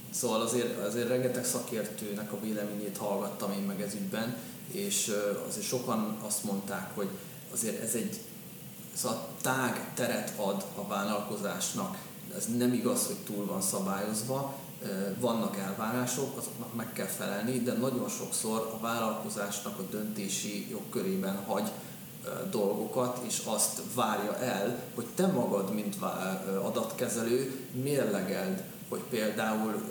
szóval 0.09 0.41
azért, 0.41 0.85
azért 0.85 1.07
rengeteg 1.07 1.45
szakértőnek 1.45 2.31
a 2.31 2.39
véleményét 2.39 2.97
hallgattam 2.97 3.51
én 3.51 3.63
meg 3.63 3.81
ez 3.81 3.93
ügyben, 3.93 4.35
és 4.71 5.11
azért 5.47 5.65
sokan 5.65 6.17
azt 6.21 6.43
mondták, 6.43 6.95
hogy 6.95 7.09
azért 7.53 7.83
ez 7.83 7.93
egy 7.93 8.21
szóval 8.93 9.27
tág 9.41 9.91
teret 9.93 10.33
ad 10.35 10.65
a 10.75 10.87
vállalkozásnak. 10.87 11.97
Ez 12.37 12.45
nem 12.57 12.73
igaz, 12.73 13.05
hogy 13.05 13.15
túl 13.15 13.45
van 13.45 13.61
szabályozva, 13.61 14.55
vannak 15.19 15.57
elvárások, 15.57 16.37
azoknak 16.37 16.75
meg 16.75 16.93
kell 16.93 17.05
felelni, 17.05 17.59
de 17.59 17.73
nagyon 17.73 18.09
sokszor 18.09 18.71
a 18.75 18.81
vállalkozásnak 18.81 19.79
a 19.79 19.87
döntési 19.91 20.69
jogkörében 20.69 21.43
hagy 21.45 21.71
dolgokat, 22.49 23.19
és 23.27 23.41
azt 23.45 23.81
várja 23.95 24.37
el, 24.37 24.83
hogy 24.95 25.05
te 25.15 25.27
magad, 25.27 25.73
mint 25.73 25.95
adatkezelő, 26.63 27.67
mérlegeld, 27.83 28.63
hogy 28.89 29.01
például 29.09 29.81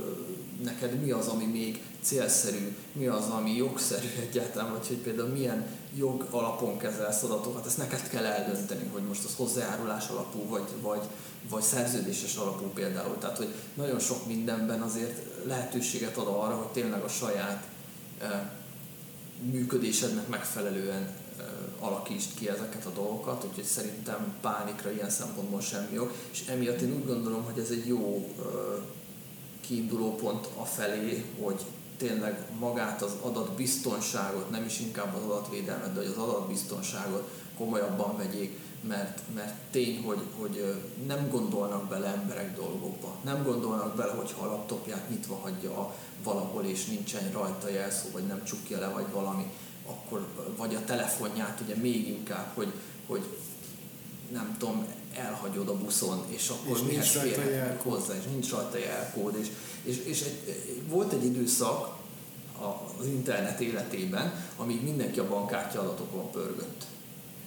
neked 0.64 1.00
mi 1.00 1.10
az, 1.10 1.26
ami 1.26 1.44
még 1.44 1.82
célszerű, 2.02 2.76
mi 2.92 3.06
az, 3.06 3.24
ami 3.24 3.56
jogszerű 3.56 4.08
egyáltalán, 4.20 4.72
vagy 4.72 4.86
hogy 4.86 4.96
például 4.96 5.28
milyen 5.28 5.66
jog 5.96 6.26
alapon 6.30 6.78
kezelsz 6.78 7.22
adatokat, 7.22 7.66
ezt 7.66 7.78
neked 7.78 8.08
kell 8.08 8.24
eldönteni, 8.24 8.88
hogy 8.92 9.02
most 9.02 9.24
az 9.24 9.34
hozzájárulás 9.36 10.08
alapú, 10.08 10.48
vagy, 10.48 10.68
vagy, 10.80 11.02
vagy 11.48 11.62
szerződéses 11.62 12.36
alapú 12.36 12.64
például. 12.64 13.18
Tehát, 13.18 13.36
hogy 13.36 13.54
nagyon 13.74 13.98
sok 13.98 14.26
mindenben 14.26 14.80
azért 14.80 15.46
lehetőséget 15.46 16.16
ad 16.16 16.26
arra, 16.26 16.54
hogy 16.54 16.68
tényleg 16.72 17.02
a 17.02 17.08
saját 17.08 17.66
működésednek 19.50 20.28
megfelelően 20.28 21.14
alakítsd 21.78 22.34
ki 22.34 22.48
ezeket 22.48 22.86
a 22.86 22.90
dolgokat, 22.90 23.44
úgyhogy 23.48 23.64
szerintem 23.64 24.34
pánikra 24.40 24.90
ilyen 24.90 25.10
szempontból 25.10 25.60
semmi 25.60 25.94
jog, 25.94 26.12
és 26.32 26.44
emiatt 26.48 26.80
én 26.80 26.92
úgy 26.92 27.06
gondolom, 27.06 27.44
hogy 27.44 27.58
ez 27.58 27.70
egy 27.70 27.86
jó 27.86 28.34
kiinduló 29.60 30.14
pont 30.14 30.48
a 30.56 30.64
felé, 30.64 31.24
hogy 31.42 31.60
tényleg 31.96 32.46
magát 32.58 33.02
az 33.02 33.12
adatbiztonságot, 33.22 34.50
nem 34.50 34.64
is 34.64 34.80
inkább 34.80 35.14
az 35.14 35.22
adatvédelmet, 35.22 35.92
de 35.92 36.00
hogy 36.00 36.12
az 36.16 36.22
adatbiztonságot 36.22 37.30
komolyabban 37.56 38.16
vegyék, 38.16 38.58
mert, 38.88 39.20
mert 39.34 39.54
tény, 39.70 40.02
hogy, 40.02 40.20
hogy 40.38 40.74
nem 41.06 41.28
gondolnak 41.30 41.88
bele 41.88 42.06
emberek 42.06 42.56
dolgokba. 42.56 43.16
Nem 43.24 43.42
gondolnak 43.42 43.96
bele, 43.96 44.12
hogyha 44.12 44.46
a 44.46 44.50
laptopját 44.50 45.10
nyitva 45.10 45.34
hagyja 45.34 45.94
valahol, 46.22 46.64
és 46.64 46.86
nincsen 46.86 47.30
rajta 47.32 47.68
jelszó, 47.68 48.08
vagy 48.12 48.26
nem 48.26 48.44
csukja 48.44 48.78
le, 48.78 48.88
vagy 48.88 49.06
valami 49.12 49.50
akkor, 49.86 50.26
vagy 50.56 50.74
a 50.74 50.84
telefonját 50.84 51.60
ugye 51.60 51.76
még 51.76 52.08
inkább, 52.08 52.50
hogy, 52.54 52.72
hogy 53.06 53.22
nem 54.32 54.56
tudom, 54.58 54.84
elhagyod 55.14 55.68
a 55.68 55.76
buszon, 55.76 56.24
és 56.28 56.48
akkor 56.48 56.76
és 56.76 56.82
mihez 56.82 57.06
férhetnek 57.06 57.82
hozzá, 57.82 58.14
és 58.14 58.24
nincs 58.30 58.50
rajta 58.50 58.78
jelkód. 58.78 59.36
És, 59.38 59.48
és, 59.82 59.96
és 60.04 60.22
egy, 60.22 60.82
volt 60.88 61.12
egy 61.12 61.24
időszak 61.24 61.98
az 62.98 63.06
internet 63.06 63.60
életében, 63.60 64.44
amíg 64.56 64.82
mindenki 64.82 65.18
a 65.18 65.28
bankkártya 65.28 65.80
adatokon 65.80 66.30
pörgött. 66.30 66.84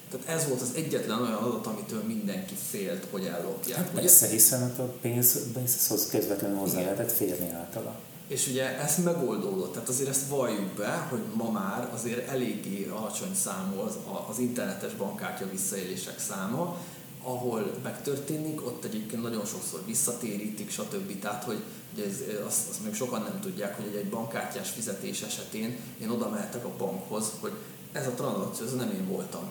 Tehát 0.10 0.42
ez 0.42 0.48
volt 0.48 0.62
az 0.62 0.72
egyetlen 0.76 1.22
olyan 1.22 1.34
adat, 1.34 1.68
amitől 1.68 2.04
mindenki 2.04 2.56
félt, 2.70 3.08
hogy 3.12 3.26
ellopják. 3.26 3.78
Hát 3.78 3.90
persze, 3.90 4.28
hiszen 4.28 4.74
a 4.78 4.82
pénz, 4.82 5.40
pénzhez 5.54 6.08
közvetlenül 6.12 6.58
hozzá 6.58 6.80
Igen. 6.80 6.84
lehetett 6.84 7.12
férni 7.12 7.50
általa. 7.50 7.96
És 8.28 8.48
ugye 8.48 8.80
ez 8.80 9.04
megoldódott, 9.04 9.74
tehát 9.74 9.90
azért 9.90 10.10
ezt 10.10 10.28
valljuk 10.28 10.68
be, 10.78 11.08
hogy 11.10 11.22
ma 11.34 11.52
már 11.52 11.90
azért 11.94 12.30
eléggé 12.30 12.88
alacsony 12.88 13.36
számú 13.36 13.80
az, 13.80 13.94
az 14.30 14.40
internetes 14.40 14.94
bankkártya 14.94 15.50
visszaélések 15.52 16.20
száma, 16.20 16.78
ahol 17.24 17.80
megtörténik, 17.84 18.66
ott 18.66 18.84
egyébként 18.84 19.22
nagyon 19.22 19.46
sokszor 19.46 19.86
visszatérítik, 19.86 20.70
stb. 20.70 21.20
Tehát, 21.20 21.44
hogy 21.44 21.64
ugye 21.94 22.06
ez, 22.06 22.22
azt, 22.46 22.70
azt 22.70 22.84
még 22.84 22.94
sokan 22.94 23.22
nem 23.22 23.40
tudják, 23.42 23.76
hogy 23.76 23.96
egy 23.96 24.10
bankkártyás 24.10 24.70
fizetés 24.70 25.22
esetén 25.22 25.80
én 26.02 26.10
oda 26.10 26.30
mehetek 26.30 26.66
a 26.66 26.76
bankhoz, 26.78 27.32
hogy 27.40 27.52
ez 27.92 28.08
a 28.08 28.12
tranzakció, 28.12 28.66
ez 28.66 28.74
nem 28.74 28.92
én 28.92 29.08
voltam. 29.08 29.50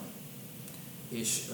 És 1.09 1.51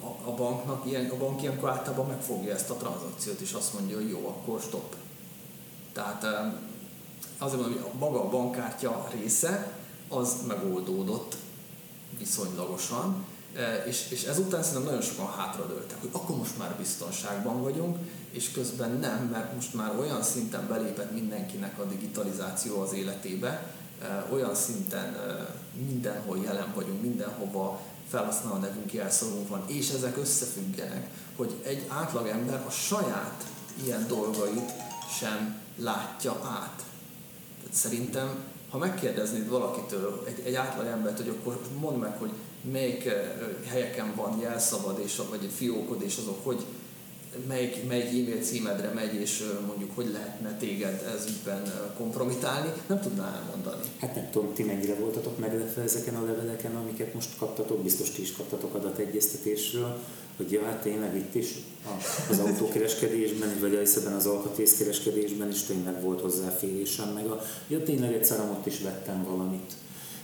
a, 0.00 0.28
a 0.28 0.34
banknak 0.34 0.86
ilyen, 0.86 1.10
a 1.10 1.16
bank 1.16 1.42
ilyenkor 1.42 1.68
általában 1.68 2.06
megfogja 2.06 2.54
ezt 2.54 2.70
a 2.70 2.76
tranzakciót, 2.76 3.40
és 3.40 3.52
azt 3.52 3.74
mondja, 3.74 3.96
hogy 3.96 4.08
jó, 4.08 4.26
akkor 4.26 4.60
stop 4.60 4.94
tehát 5.92 6.26
azért 7.38 7.60
mondom, 7.60 7.82
hogy 7.82 7.92
maga 7.98 8.24
a 8.24 8.28
bankkártya 8.28 9.08
része 9.10 9.72
az 10.08 10.36
megoldódott 10.46 11.36
viszonylagosan, 12.18 13.24
és, 13.86 14.10
és 14.10 14.24
ezután 14.24 14.62
szerintem 14.62 14.84
nagyon 14.84 15.02
sokan 15.02 15.32
hátradőltek, 15.32 16.00
hogy 16.00 16.10
akkor 16.12 16.36
most 16.36 16.58
már 16.58 16.74
biztonságban 16.78 17.62
vagyunk, 17.62 17.96
és 18.30 18.50
közben 18.50 18.90
nem, 18.90 19.28
mert 19.32 19.54
most 19.54 19.74
már 19.74 19.98
olyan 19.98 20.22
szinten 20.22 20.68
belépett 20.68 21.12
mindenkinek 21.12 21.78
a 21.78 21.84
digitalizáció 21.84 22.80
az 22.80 22.92
életébe, 22.92 23.74
olyan 24.32 24.54
szinten 24.54 25.16
mindenhol 25.86 26.38
jelen 26.44 26.72
vagyunk, 26.74 27.02
mindenhova 27.02 27.80
felhasználó 28.08 28.56
nevünk, 28.56 28.92
jelszavunk 28.92 29.48
van, 29.48 29.64
és 29.66 29.90
ezek 29.90 30.16
összefüggenek, 30.16 31.08
hogy 31.36 31.52
egy 31.62 31.86
átlagember 31.88 32.64
a 32.66 32.70
saját 32.70 33.44
ilyen 33.84 34.06
dolgait 34.08 34.72
sem 35.18 35.60
látja 35.76 36.32
át. 36.32 36.82
Tehát 37.58 37.76
szerintem, 37.76 38.44
ha 38.70 38.78
megkérdeznéd 38.78 39.48
valakitől, 39.48 40.24
egy, 40.26 40.42
egy 40.46 40.54
átlag 40.54 40.86
embert, 40.86 41.16
hogy 41.16 41.28
akkor 41.28 41.60
mondd 41.78 41.98
meg, 41.98 42.16
hogy 42.18 42.32
melyik 42.70 43.04
eh, 43.04 43.14
helyeken 43.66 44.14
van 44.14 44.38
jelszavad, 44.40 45.00
és, 45.04 45.20
vagy 45.30 45.48
fiókod, 45.56 46.02
és 46.02 46.16
azok 46.16 46.44
hogy 46.44 46.64
melyik, 47.46 47.86
melyik 47.88 48.06
e-mail 48.06 48.42
címedre 48.42 48.88
megy, 48.88 49.14
és 49.14 49.40
eh, 49.40 49.66
mondjuk 49.66 49.90
hogy 49.94 50.10
lehetne 50.12 50.56
téged 50.56 51.02
ez 51.16 51.26
ügyben 51.26 51.62
eh, 51.62 51.72
kompromitálni, 51.96 52.72
nem 52.86 53.00
tudná 53.00 53.36
elmondani. 53.36 53.82
Hát 54.00 54.14
nem 54.14 54.30
tudom, 54.30 54.54
ti 54.54 54.62
mennyire 54.62 54.94
voltatok 54.94 55.38
meglepve 55.38 55.82
ezeken 55.82 56.14
a 56.14 56.24
leveleken, 56.24 56.76
amiket 56.76 57.14
most 57.14 57.30
kaptatok, 57.38 57.82
biztos 57.82 58.10
ti 58.10 58.22
is 58.22 58.32
kaptatok 58.32 58.74
adategyeztetésről, 58.74 59.98
hogy 60.36 60.52
ja, 60.52 60.64
hát 60.64 60.82
tényleg 60.82 61.16
itt 61.16 61.34
is 61.34 61.54
az 62.30 62.38
autókereskedésben, 62.38 63.60
vagy 63.60 63.74
ebben 63.74 64.12
az 64.12 64.26
alkatrészkereskedésben 64.26 65.48
is 65.48 65.62
tényleg 65.62 66.02
volt 66.02 66.20
hozzáférésem, 66.20 67.08
meg 67.08 67.26
a, 67.26 67.42
ja, 67.68 67.82
tényleg 67.82 68.12
egyszer 68.12 68.40
ott 68.40 68.66
is 68.66 68.80
vettem 68.80 69.24
valamit. 69.24 69.72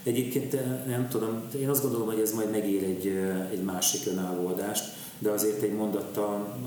Egyébként 0.09 0.53
eh, 0.53 0.61
nem 0.87 1.07
tudom, 1.09 1.41
én 1.59 1.69
azt 1.69 1.81
gondolom, 1.81 2.07
hogy 2.07 2.19
ez 2.19 2.33
majd 2.33 2.51
megér 2.51 2.83
egy, 2.83 3.07
eh, 3.07 3.51
egy 3.51 3.61
másik 3.61 4.01
önálló 4.07 4.47
adást, 4.47 4.83
de 5.19 5.29
azért 5.29 5.61
egy 5.61 5.73
mondattal 5.73 6.57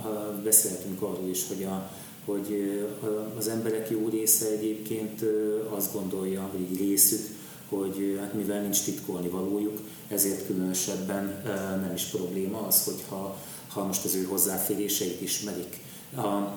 beszéltünk 0.45 1.03
arról 1.03 1.29
is, 1.29 1.47
hogy, 1.49 1.63
a, 1.63 1.91
hogy 2.25 2.79
eh, 3.03 3.37
az 3.37 3.49
emberek 3.49 3.91
jó 3.91 4.09
része 4.09 4.47
egyébként 4.47 5.25
azt 5.69 5.93
gondolja, 5.93 6.49
hogy 6.53 6.61
egy 6.71 6.79
részük, 6.79 7.21
hogy 7.69 8.19
hát 8.21 8.35
mivel 8.35 8.63
nincs 8.63 8.83
titkolni 8.83 9.29
valójuk, 9.29 9.81
ezért 10.09 10.47
különösebben 10.47 11.43
nem 11.81 11.93
is 11.95 12.05
probléma 12.05 12.67
az, 12.67 12.85
hogyha 12.85 13.39
ha 13.69 13.85
most 13.85 14.05
az 14.05 14.15
ő 14.15 14.25
hozzáféréseit 14.25 15.21
ismerik. 15.21 15.81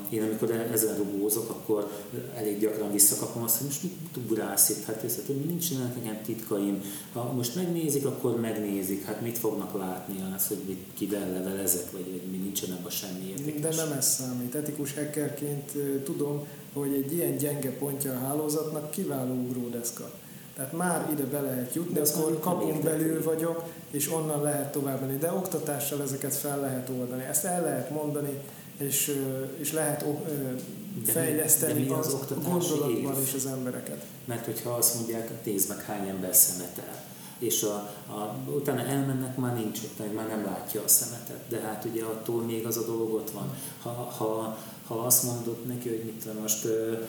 Én 0.09 0.23
amikor 0.23 0.51
ezen 0.71 0.95
rugózok, 0.97 1.49
akkor 1.49 1.91
elég 2.35 2.59
gyakran 2.59 2.91
visszakapom 2.91 3.43
azt, 3.43 3.57
hogy 3.57 3.65
most 3.65 3.83
mit 3.83 3.93
ugrálsz 4.29 4.69
itt, 4.69 4.83
hát 4.83 5.03
ez, 5.03 5.19
hogy 5.25 5.35
nincsenek 5.35 5.95
nekem 5.95 6.21
titkaim. 6.25 6.81
Ha 7.13 7.31
most 7.33 7.55
megnézik, 7.55 8.05
akkor 8.05 8.39
megnézik, 8.39 9.05
hát 9.05 9.21
mit 9.21 9.37
fognak 9.37 9.77
látni 9.77 10.15
az, 10.35 10.47
hogy 10.47 10.57
mit, 10.67 10.85
kivel 10.93 11.31
levelezek, 11.31 11.91
vagy, 11.91 12.11
vagy 12.11 12.31
mi 12.31 12.37
nincsen 12.37 12.71
ebben 12.71 12.91
semmi 12.91 13.29
értékes. 13.29 13.75
De 13.75 13.83
nem 13.83 13.97
ez 13.97 14.05
számít. 14.07 14.55
Etikus 14.55 14.93
hackerként 14.93 15.71
tudom, 16.03 16.45
hogy 16.73 16.93
egy 16.93 17.13
ilyen 17.13 17.37
gyenge 17.37 17.71
pontja 17.71 18.11
a 18.11 18.17
hálózatnak 18.17 18.91
kiváló 18.91 19.33
ugródeszka 19.33 20.11
Tehát 20.55 20.71
már 20.73 21.09
ide 21.11 21.23
be 21.23 21.41
lehet 21.41 21.73
jutni, 21.75 21.93
De 21.93 22.01
akkor 22.01 22.39
kapunk 22.39 22.83
belül 22.83 23.13
hogy- 23.15 23.23
vagyok, 23.23 23.63
és 23.91 24.11
onnan 24.11 24.41
lehet 24.41 24.71
tovább 24.71 25.01
menni. 25.01 25.17
De 25.17 25.31
oktatással 25.31 26.01
ezeket 26.01 26.33
fel 26.33 26.59
lehet 26.59 26.89
oldani. 26.89 27.23
Ezt 27.23 27.45
el 27.45 27.61
lehet 27.61 27.89
mondani, 27.89 28.39
és, 28.77 29.07
ö, 29.07 29.43
és 29.59 29.71
lehet 29.71 30.01
ö, 30.01 30.51
mi- 30.95 31.05
fejleszteni 31.05 31.73
de 31.73 31.79
mi 31.79 31.89
az 31.89 32.07
az 32.07 32.43
gondolatban 32.43 33.15
év? 33.15 33.21
is 33.27 33.33
az 33.33 33.45
embereket. 33.45 34.05
Mert 34.25 34.45
hogyha 34.45 34.69
azt 34.69 34.95
mondják, 34.95 35.45
nézd 35.45 35.69
meg 35.69 35.81
hány 35.81 36.07
ember 36.07 36.35
szemetel, 36.35 37.03
és 37.39 37.63
a, 37.63 37.75
a, 38.13 38.37
utána 38.55 38.81
elmennek, 38.81 39.37
már 39.37 39.55
nincs 39.55 39.79
ott, 39.83 40.13
már 40.13 40.27
nem 40.27 40.45
látja 40.45 40.83
a 40.83 40.87
szemetet. 40.87 41.39
De 41.49 41.59
hát 41.59 41.85
ugye 41.85 42.03
attól 42.03 42.41
még 42.43 42.65
az 42.65 42.77
a 42.77 42.85
dolog 42.85 43.13
ott 43.13 43.31
van. 43.31 43.55
Ha, 43.81 43.89
ha, 43.89 44.57
ha 44.87 44.95
azt 44.95 45.23
mondod 45.23 45.65
neki, 45.65 45.89
hogy 45.89 46.03
mit 46.05 46.39
most 46.41 46.65
uh, 46.65 46.99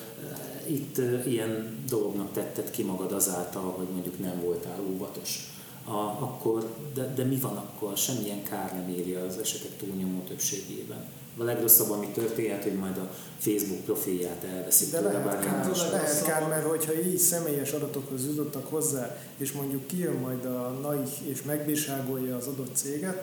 itt 0.66 0.98
uh, 0.98 1.32
ilyen 1.32 1.84
dolognak 1.88 2.32
tetted 2.32 2.70
ki 2.70 2.82
magad 2.82 3.12
azáltal, 3.12 3.70
hogy 3.70 3.86
mondjuk 3.92 4.18
nem 4.18 4.40
voltál 4.40 4.80
óvatos, 4.92 5.50
a, 5.84 5.96
akkor, 5.98 6.76
de, 6.94 7.12
de 7.14 7.24
mi 7.24 7.36
van 7.36 7.56
akkor? 7.56 7.96
Semmilyen 7.96 8.42
kár 8.42 8.72
nem 8.72 8.88
éri 8.88 9.14
az 9.14 9.38
esetek 9.38 9.76
túlnyomó 9.76 10.20
többségében. 10.28 11.04
A 11.38 11.42
legrosszabb, 11.42 11.90
ami 11.90 12.06
történhet, 12.06 12.62
hogy 12.62 12.74
majd 12.74 12.96
a 12.96 13.10
Facebook 13.38 13.84
profilját 13.84 14.44
elveszik. 14.54 14.90
De 14.90 15.00
lehet 15.00 15.24
bár 15.24 15.38
kár, 15.38 15.76
lehet 15.90 16.24
kár, 16.24 16.48
mert 16.48 16.66
hogyha 16.66 16.92
így 16.94 17.18
személyes 17.18 17.72
adatokhoz 17.72 18.26
jutottak 18.26 18.66
hozzá, 18.70 19.16
és 19.36 19.52
mondjuk 19.52 19.86
kijön 19.86 20.14
majd 20.14 20.44
a 20.44 20.78
NAI 20.82 21.02
és 21.24 21.42
megbírságolja 21.42 22.36
az 22.36 22.46
adott 22.46 22.76
céget, 22.76 23.22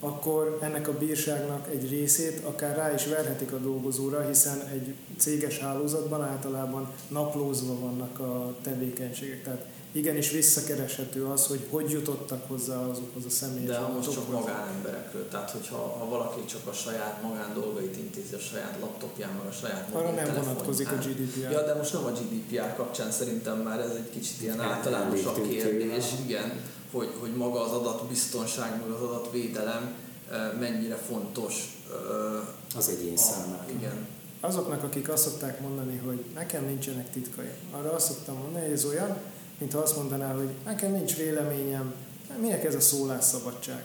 akkor 0.00 0.58
ennek 0.62 0.88
a 0.88 0.98
bírságnak 0.98 1.68
egy 1.70 1.90
részét 1.90 2.44
akár 2.44 2.76
rá 2.76 2.94
is 2.94 3.06
verhetik 3.06 3.52
a 3.52 3.56
dolgozóra, 3.56 4.26
hiszen 4.26 4.60
egy 4.72 4.94
céges 5.16 5.58
hálózatban 5.58 6.22
általában 6.22 6.88
naplózva 7.08 7.78
vannak 7.80 8.18
a 8.18 8.54
tevékenységek. 8.62 9.42
Tehát 9.42 9.64
igenis 9.94 10.30
visszakereshető 10.30 11.24
az, 11.24 11.46
hogy 11.46 11.66
hogy 11.70 11.90
jutottak 11.90 12.48
hozzá 12.48 12.76
azokhoz 12.76 13.24
a 13.24 13.30
személyes 13.30 13.68
De 13.68 13.78
most 13.78 14.12
csak 14.12 14.32
magánemberekről, 14.32 15.28
tehát 15.28 15.50
hogyha 15.50 15.76
ha 15.76 16.08
valaki 16.08 16.44
csak 16.44 16.66
a 16.66 16.72
saját 16.72 17.22
magán 17.22 17.54
dolgait 17.54 17.96
intézi 17.96 18.34
a 18.34 18.38
saját 18.38 18.76
laptopján, 18.80 19.30
meg 19.30 19.46
a 19.46 19.52
saját 19.52 19.88
Arra 19.92 20.10
nem 20.10 20.34
vonatkozik 20.34 20.90
a 20.90 20.94
GDPR. 20.94 21.50
Ja, 21.50 21.64
de 21.64 21.74
most 21.74 21.92
nem 21.92 22.04
a 22.04 22.10
GDPR 22.10 22.76
kapcsán 22.76 23.10
szerintem 23.10 23.58
már 23.58 23.80
ez 23.80 23.90
egy 23.90 24.10
kicsit 24.10 24.42
ilyen 24.42 24.60
általánosabb 24.60 25.48
kérdés, 25.48 26.04
igen, 26.24 26.60
hogy, 26.92 27.08
hogy 27.20 27.34
maga 27.36 27.60
az 27.64 27.72
adatbiztonság, 27.72 28.70
meg 28.80 28.90
az 28.90 29.02
adatvédelem 29.02 29.94
eh, 30.30 30.52
mennyire 30.60 30.96
fontos 30.96 31.82
eh, 31.90 32.76
Az 32.76 32.88
egyén 32.88 33.16
számára. 33.16 33.64
igen, 33.76 34.06
Azoknak, 34.40 34.82
akik 34.82 35.08
azt 35.08 35.22
szokták 35.22 35.60
mondani, 35.60 35.96
hogy 35.96 36.24
nekem 36.34 36.64
nincsenek 36.64 37.10
titkaim, 37.10 37.50
arra 37.70 37.92
azt 37.92 38.06
szoktam 38.06 38.36
mondani, 38.36 38.64
hogy 38.64 38.72
ez 38.72 38.84
olyan, 38.84 39.16
mintha 39.58 39.78
azt 39.78 39.96
mondaná, 39.96 40.32
hogy 40.32 40.48
nekem 40.64 40.92
nincs 40.92 41.16
véleményem, 41.16 41.94
minek 42.40 42.64
ez 42.64 42.74
a 42.74 42.80
szólásszabadság? 42.80 43.84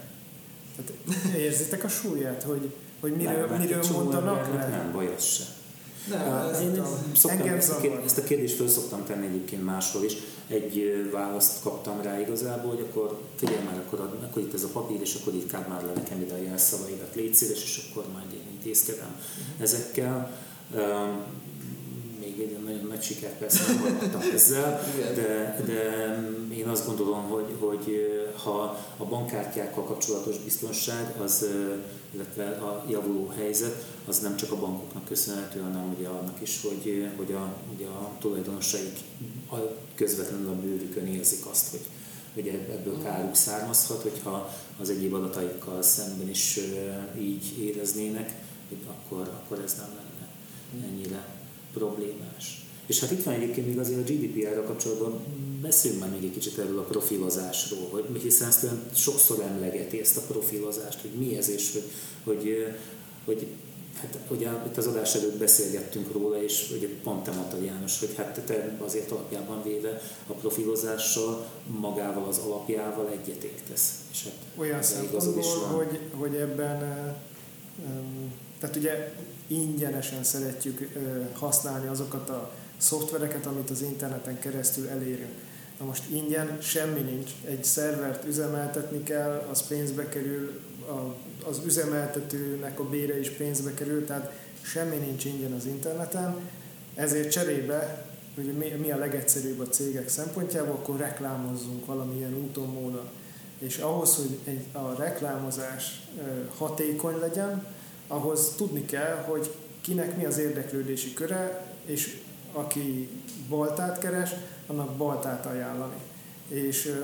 Tehát 0.75 1.35
érzitek 1.37 1.83
a 1.83 1.87
súlyát, 1.87 2.43
hogy, 2.43 2.73
hogy 2.99 3.11
miről, 3.11 3.39
Nem, 3.39 3.49
mert 3.49 3.61
miről 3.61 3.83
mondanak 3.91 4.53
le? 4.53 4.67
Nem 4.67 4.91
baj 4.91 5.13
az 5.17 5.23
se. 5.23 5.43
Nem, 6.09 6.19
Hát, 6.19 6.51
ez, 6.51 6.61
Én 6.61 6.83
szoktam, 7.15 7.47
ezt, 7.47 7.69
a 7.69 8.01
ezt 8.05 8.17
a 8.17 8.23
kérdést 8.23 8.55
föl 8.55 8.67
szoktam 8.67 9.05
tenni 9.05 9.25
egyébként 9.25 9.65
máshol 9.65 10.03
is. 10.03 10.13
Egy 10.47 11.07
választ 11.11 11.61
kaptam 11.61 12.01
rá 12.01 12.19
igazából, 12.19 12.69
hogy 12.69 12.87
akkor 12.89 13.21
figyelj 13.35 13.63
már, 13.63 13.77
akkor, 13.77 13.99
akkor 14.23 14.41
itt 14.41 14.53
ez 14.53 14.63
a 14.63 14.67
papír, 14.67 15.01
és 15.01 15.17
akkor 15.21 15.33
írkád 15.33 15.67
már 15.67 15.83
le 15.83 15.91
nekem 15.95 16.21
ide 16.21 16.33
a 16.33 16.37
jelszavaidat, 16.37 17.15
légy 17.15 17.33
szíves, 17.33 17.63
és 17.63 17.89
akkor 17.89 18.05
majd 18.13 18.33
én 18.33 18.51
intézkedem 18.51 19.21
ezekkel. 19.59 20.31
Um, 20.73 21.23
egy 22.41 22.63
nagyon 22.63 22.87
nagy 22.87 23.01
siker 23.01 23.37
persze 23.37 23.63
nem 23.67 23.77
hallottam 23.79 24.21
ezzel, 24.33 24.81
de, 25.15 25.63
de 25.65 25.79
én 26.55 26.67
azt 26.67 26.85
gondolom, 26.85 27.23
hogy, 27.23 27.55
hogy 27.59 27.89
ö, 27.89 28.39
ha 28.43 28.77
a 28.97 29.05
bankkártyákkal 29.05 29.83
kapcsolatos 29.83 30.37
biztonság, 30.37 31.15
az, 31.21 31.41
ö, 31.41 31.73
illetve 32.11 32.45
a 32.45 32.85
javuló 32.89 33.27
helyzet, 33.27 33.85
az 34.07 34.19
nem 34.19 34.35
csak 34.35 34.51
a 34.51 34.59
bankoknak 34.59 35.05
köszönhető, 35.05 35.59
hanem 35.59 35.95
ugye 35.97 36.07
annak 36.07 36.41
is, 36.41 36.61
hogy, 36.61 36.87
ö, 36.87 37.17
hogy 37.17 37.31
a, 37.31 37.53
ugye 37.75 37.85
a 37.85 38.11
tulajdonosaik 38.19 38.97
a, 39.51 39.55
közvetlenül 39.95 40.49
a 40.49 40.55
bőrükön 40.55 41.07
érzik 41.07 41.45
azt, 41.45 41.71
hogy, 41.71 41.83
hogy 42.33 42.47
ebb- 42.47 42.69
ebből 42.69 43.03
káruk 43.03 43.35
származhat, 43.35 44.01
hogyha 44.01 44.53
az 44.79 44.89
egyéb 44.89 45.13
adataikkal 45.13 45.81
szemben 45.81 46.29
is 46.29 46.59
így 47.19 47.59
éreznének, 47.59 48.35
akkor, 48.87 49.19
akkor 49.19 49.63
ez 49.65 49.73
nem 49.73 49.89
lenne 49.95 50.19
ennyire 50.87 51.38
problémás. 51.73 52.63
És 52.85 52.99
hát 52.99 53.11
itt 53.11 53.23
van 53.23 53.33
egyébként 53.33 53.67
még 53.67 53.79
azért 53.79 54.09
a 54.09 54.11
GDPR-ra 54.11 54.63
kapcsolatban, 54.63 55.19
beszéljünk 55.61 56.03
már 56.03 56.11
még 56.11 56.23
egy 56.23 56.33
kicsit 56.33 56.57
erről 56.57 56.79
a 56.79 56.83
profilozásról, 56.83 57.87
hogy, 57.89 58.21
hiszen 58.21 58.47
ezt 58.47 58.67
sokszor 58.95 59.39
emlegeti 59.41 59.99
ezt 59.99 60.17
a 60.17 60.21
profilozást, 60.21 61.01
hogy 61.01 61.11
mi 61.11 61.37
ez, 61.37 61.49
és 61.49 61.71
hogy, 61.73 61.83
hogy, 62.23 62.65
hogy 63.25 63.47
Hát 64.01 64.19
ugye 64.29 64.49
itt 64.65 64.77
az 64.77 64.87
adás 64.87 65.15
előtt 65.15 65.37
beszélgettünk 65.37 66.11
róla, 66.11 66.43
és 66.43 66.71
ugye 66.77 66.87
pont 67.03 67.23
te 67.23 67.31
mondtad 67.31 67.63
János, 67.63 67.99
hogy 67.99 68.13
hát 68.15 68.41
te 68.45 68.77
azért 68.79 69.11
alapjában 69.11 69.63
véve 69.63 70.01
a 70.27 70.33
profilozással, 70.33 71.45
magával 71.79 72.27
az 72.27 72.37
alapjával 72.37 73.09
egyetértesz. 73.11 73.93
És 74.11 74.23
hát 74.23 74.33
Olyan 74.55 74.81
szempontból, 74.81 75.57
hogy, 75.57 75.99
hogy 76.11 76.35
ebben, 76.35 76.83
eh, 76.83 77.15
tehát 78.59 78.75
ugye 78.75 79.13
ingyenesen 79.49 80.23
szeretjük 80.23 80.97
használni 81.33 81.87
azokat 81.87 82.29
a 82.29 82.51
szoftvereket, 82.77 83.45
amit 83.45 83.69
az 83.69 83.81
interneten 83.81 84.39
keresztül 84.39 84.87
elérünk. 84.87 85.33
Na 85.79 85.85
most 85.85 86.03
ingyen 86.09 86.57
semmi 86.61 86.99
nincs. 86.99 87.31
Egy 87.45 87.63
szervert 87.63 88.25
üzemeltetni 88.25 89.03
kell, 89.03 89.47
az 89.51 89.67
pénzbe 89.67 90.09
kerül, 90.09 90.61
az 91.45 91.61
üzemeltetőnek 91.65 92.79
a 92.79 92.89
bére 92.89 93.19
is 93.19 93.29
pénzbe 93.29 93.73
kerül, 93.73 94.05
tehát 94.05 94.31
semmi 94.61 94.95
nincs 94.95 95.25
ingyen 95.25 95.51
az 95.51 95.65
interneten. 95.65 96.35
Ezért 96.95 97.31
cserébe, 97.31 98.07
hogy 98.35 98.77
mi, 98.79 98.91
a 98.91 98.97
legegyszerűbb 98.97 99.59
a 99.59 99.67
cégek 99.67 100.09
szempontjából, 100.09 100.73
akkor 100.73 100.97
reklámozzunk 100.97 101.85
valamilyen 101.85 102.33
úton, 102.33 102.67
módon. 102.67 103.09
És 103.59 103.77
ahhoz, 103.77 104.15
hogy 104.15 104.39
a 104.71 104.95
reklámozás 104.97 106.07
hatékony 106.57 107.19
legyen, 107.19 107.65
ahhoz 108.11 108.53
tudni 108.57 108.85
kell, 108.85 109.15
hogy 109.15 109.53
kinek 109.81 110.17
mi 110.17 110.25
az 110.25 110.37
érdeklődési 110.37 111.13
köre, 111.13 111.65
és 111.85 112.21
aki 112.53 113.09
baltát 113.49 113.99
keres, 113.99 114.29
annak 114.67 114.95
baltát 114.95 115.45
ajánlani. 115.45 115.97
És 116.47 116.95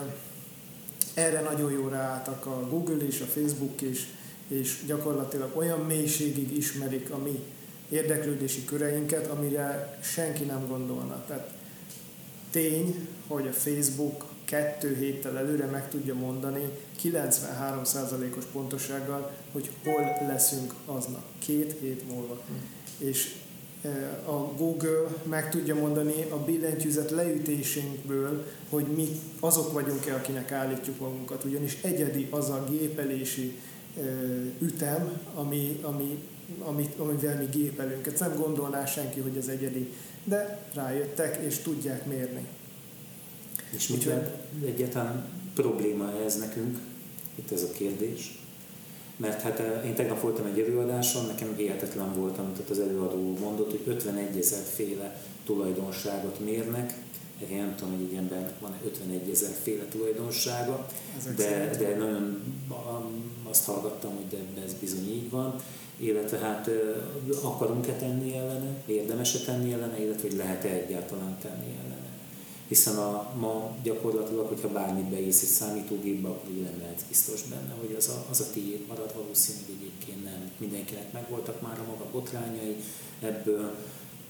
erre 1.14 1.42
nagyon 1.42 1.72
jó 1.72 1.88
ráálltak 1.88 2.46
a 2.46 2.68
Google 2.70 3.06
és 3.06 3.22
a 3.22 3.26
Facebook 3.26 3.82
is, 3.82 4.08
és 4.48 4.84
gyakorlatilag 4.86 5.58
olyan 5.58 5.80
mélységig 5.80 6.58
ismerik 6.58 7.10
a 7.12 7.18
mi 7.18 7.44
érdeklődési 7.90 8.66
köreinket, 8.66 9.28
amire 9.28 9.98
senki 10.02 10.44
nem 10.44 10.68
gondolna. 10.68 11.24
Tehát 11.28 11.52
tény, 12.52 13.08
hogy 13.28 13.48
a 13.48 13.52
Facebook 13.52 14.26
kettő 14.46 14.96
héttel 14.96 15.38
előre 15.38 15.66
meg 15.66 15.90
tudja 15.90 16.14
mondani 16.14 16.70
93%-os 17.04 18.46
pontossággal, 18.52 19.32
hogy 19.52 19.70
hol 19.84 20.28
leszünk 20.28 20.74
aznap, 20.86 21.24
két 21.40 21.76
hét 21.80 22.08
múlva. 22.12 22.42
És 22.98 23.36
e, 23.82 23.90
a 24.26 24.54
Google 24.58 25.08
meg 25.24 25.50
tudja 25.50 25.76
mondani 25.76 26.26
a 26.30 26.38
billentyűzet 26.38 27.12
leütésünkből, 27.12 28.46
hogy 28.70 28.86
mi 28.96 29.08
azok 29.40 29.74
vagyunk-e, 29.74 30.16
akinek 30.16 30.52
állítjuk 30.52 31.00
magunkat, 31.00 31.44
ugyanis 31.44 31.78
egyedi 31.82 32.28
az 32.30 32.50
a 32.50 32.64
gépelési 32.70 33.60
e, 33.98 34.02
ütem, 34.60 35.20
ami, 35.36 35.80
ami, 35.82 36.24
amit, 36.60 37.00
amivel 37.00 37.38
mi 37.38 37.46
gépelünk. 37.52 38.08
Ezt 38.08 38.20
nem 38.20 38.36
gondolná 38.36 38.86
senki, 38.86 39.20
hogy 39.20 39.38
ez 39.38 39.48
egyedi, 39.48 39.92
de 40.24 40.68
rájöttek 40.74 41.40
és 41.46 41.58
tudják 41.58 42.06
mérni. 42.06 42.48
És 43.76 43.88
mit 43.88 44.10
egyáltalán 44.66 45.24
probléma 45.54 46.24
ez 46.26 46.40
nekünk? 46.40 46.80
Itt 47.36 47.52
ez 47.52 47.64
a 47.64 47.72
kérdés. 47.72 48.40
Mert 49.18 49.42
hát 49.42 49.60
eh, 49.60 49.86
én 49.86 49.96
tegnap 49.96 50.22
voltam 50.22 50.46
egy 50.46 50.60
előadáson, 50.60 51.26
nekem 51.26 51.56
hihetetlen 51.56 52.14
volt, 52.14 52.38
amit 52.38 52.58
ott 52.60 52.70
az 52.70 52.80
előadó 52.80 53.38
mondott, 53.40 53.72
hogy 53.72 53.82
51 53.86 54.38
ezer 54.38 54.64
féle 54.74 55.22
tulajdonságot 55.46 56.40
mérnek. 56.40 56.94
Én 57.52 57.58
nem 57.58 57.76
tudom, 57.76 57.96
hogy 57.96 58.08
egy 58.12 58.18
embernek 58.18 58.60
van 58.60 58.74
51 58.86 59.30
ezer 59.30 59.56
féle 59.64 59.84
tulajdonsága, 59.84 60.88
de, 61.36 61.70
de 61.80 61.96
nagyon 61.98 62.44
azt 63.50 63.66
hallgattam, 63.66 64.16
hogy 64.16 64.40
de 64.56 64.62
ez 64.62 64.74
bizony 64.74 65.12
így 65.12 65.30
van. 65.30 65.56
Illetve 65.98 66.38
hát 66.38 66.68
eh, 66.68 67.46
akarunk-e 67.46 67.94
tenni 67.94 68.36
ellene, 68.36 68.84
érdemes-e 68.86 69.40
tenni 69.40 69.74
ellene, 69.74 70.00
illetve 70.00 70.28
hogy 70.28 70.38
lehet-e 70.38 70.70
egyáltalán 70.70 71.38
tenni 71.42 71.78
ellene 71.84 72.05
hiszen 72.68 72.98
a, 72.98 73.34
ma 73.40 73.76
gyakorlatilag, 73.84 74.48
hogyha 74.48 74.70
bármit 74.70 75.10
beírsz 75.10 75.42
egy 75.42 75.48
számítógépbe, 75.48 76.28
akkor 76.28 76.50
ugye 76.50 76.70
nem 76.70 76.80
lehet 76.80 77.04
biztos 77.08 77.44
benne, 77.44 77.74
hogy 77.80 77.96
az 77.98 78.10
a, 78.10 78.26
az 78.30 78.40
a 78.40 78.52
tiéd 78.54 78.88
marad, 78.88 79.14
valószínűleg 79.16 79.70
egyébként 79.78 80.24
nem. 80.24 80.52
Mindenkinek 80.58 81.12
megvoltak 81.12 81.62
már 81.62 81.80
a 81.80 81.90
maga 81.92 82.10
botrányai 82.12 82.76
ebből, 83.22 83.76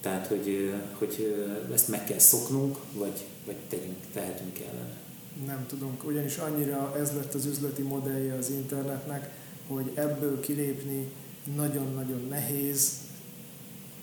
Tehát, 0.02 0.28
hogy, 0.28 0.74
hogy 0.98 1.36
ezt 1.74 1.88
meg 1.88 2.04
kell 2.04 2.20
szoknunk, 2.20 2.78
vagy, 2.94 3.26
vagy 3.46 3.56
tegyünk, 3.70 3.98
tehetünk 4.14 4.60
ellene. 4.60 4.98
Nem 5.46 5.66
tudunk, 5.68 6.04
ugyanis 6.04 6.38
annyira 6.38 6.96
ez 6.98 7.12
lett 7.12 7.34
az 7.34 7.46
üzleti 7.46 7.82
modellje 7.82 8.34
az 8.34 8.50
internetnek, 8.50 9.30
hogy 9.68 9.92
ebből 9.94 10.40
kilépni 10.40 11.12
nagyon-nagyon 11.56 12.28
nehéz, 12.30 12.92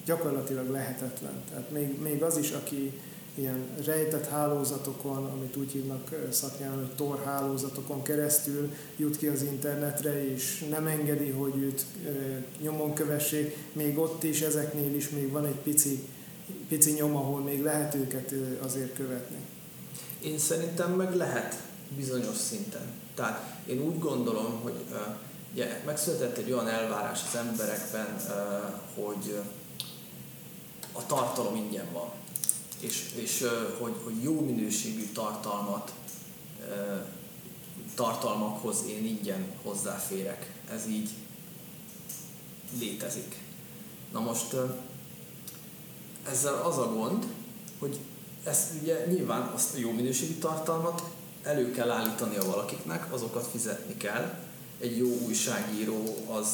gyakorlatilag 0.04 0.70
lehetetlen. 0.70 1.42
Tehát 1.48 1.70
még, 1.70 2.00
még 2.00 2.22
az 2.22 2.36
is, 2.36 2.50
aki 2.50 2.92
ilyen 3.34 3.68
rejtett 3.84 4.28
hálózatokon, 4.28 5.24
amit 5.24 5.56
úgy 5.56 5.72
hívnak 5.72 6.10
szaknyelven, 6.30 6.78
hogy 6.78 6.94
tor 6.94 8.02
keresztül 8.02 8.72
jut 8.96 9.16
ki 9.16 9.26
az 9.26 9.42
internetre, 9.42 10.32
és 10.32 10.66
nem 10.70 10.86
engedi, 10.86 11.30
hogy 11.30 11.56
őt 11.56 11.84
nyomon 12.60 12.94
kövessék. 12.94 13.56
Még 13.72 13.98
ott 13.98 14.22
is, 14.22 14.40
ezeknél 14.40 14.94
is 14.94 15.08
még 15.08 15.30
van 15.30 15.46
egy 15.46 15.58
pici, 15.62 16.08
pici 16.68 16.92
nyom, 16.92 17.16
ahol 17.16 17.40
még 17.40 17.62
lehet 17.62 17.94
őket 17.94 18.34
azért 18.62 18.94
követni. 18.94 19.38
Én 20.22 20.38
szerintem 20.38 20.92
meg 20.92 21.14
lehet 21.14 21.62
bizonyos 21.96 22.36
szinten. 22.36 22.92
Tehát 23.14 23.56
én 23.66 23.80
úgy 23.80 23.98
gondolom, 23.98 24.60
hogy 24.62 24.74
ugye, 25.52 25.82
megszületett 25.86 26.36
egy 26.36 26.52
olyan 26.52 26.68
elvárás 26.68 27.20
az 27.26 27.38
emberekben, 27.38 28.16
hogy 28.94 29.40
a 30.92 31.06
tartalom 31.06 31.56
ingyen 31.56 31.86
van 31.92 32.10
és, 32.82 33.10
és 33.14 33.44
hogy, 33.78 33.94
hogy 34.04 34.22
jó 34.22 34.40
minőségű 34.40 35.06
tartalmat, 35.12 35.92
tartalmakhoz 37.94 38.84
én 38.88 39.04
ingyen 39.04 39.46
hozzáférek. 39.62 40.52
Ez 40.70 40.86
így 40.86 41.10
létezik. 42.78 43.40
Na 44.12 44.20
most 44.20 44.56
ezzel 46.28 46.54
az 46.54 46.78
a 46.78 46.92
gond, 46.92 47.26
hogy 47.78 47.98
ezt 48.44 48.70
ugye 48.82 49.06
nyilván 49.06 49.42
azt 49.42 49.74
a 49.74 49.78
jó 49.78 49.90
minőségű 49.90 50.34
tartalmat 50.34 51.02
elő 51.42 51.70
kell 51.70 51.90
állítani 51.90 52.36
a 52.36 52.44
valakiknek, 52.44 53.12
azokat 53.12 53.46
fizetni 53.46 53.96
kell. 53.96 54.38
Egy 54.80 54.98
jó 54.98 55.18
újságíró 55.26 56.16
az 56.28 56.46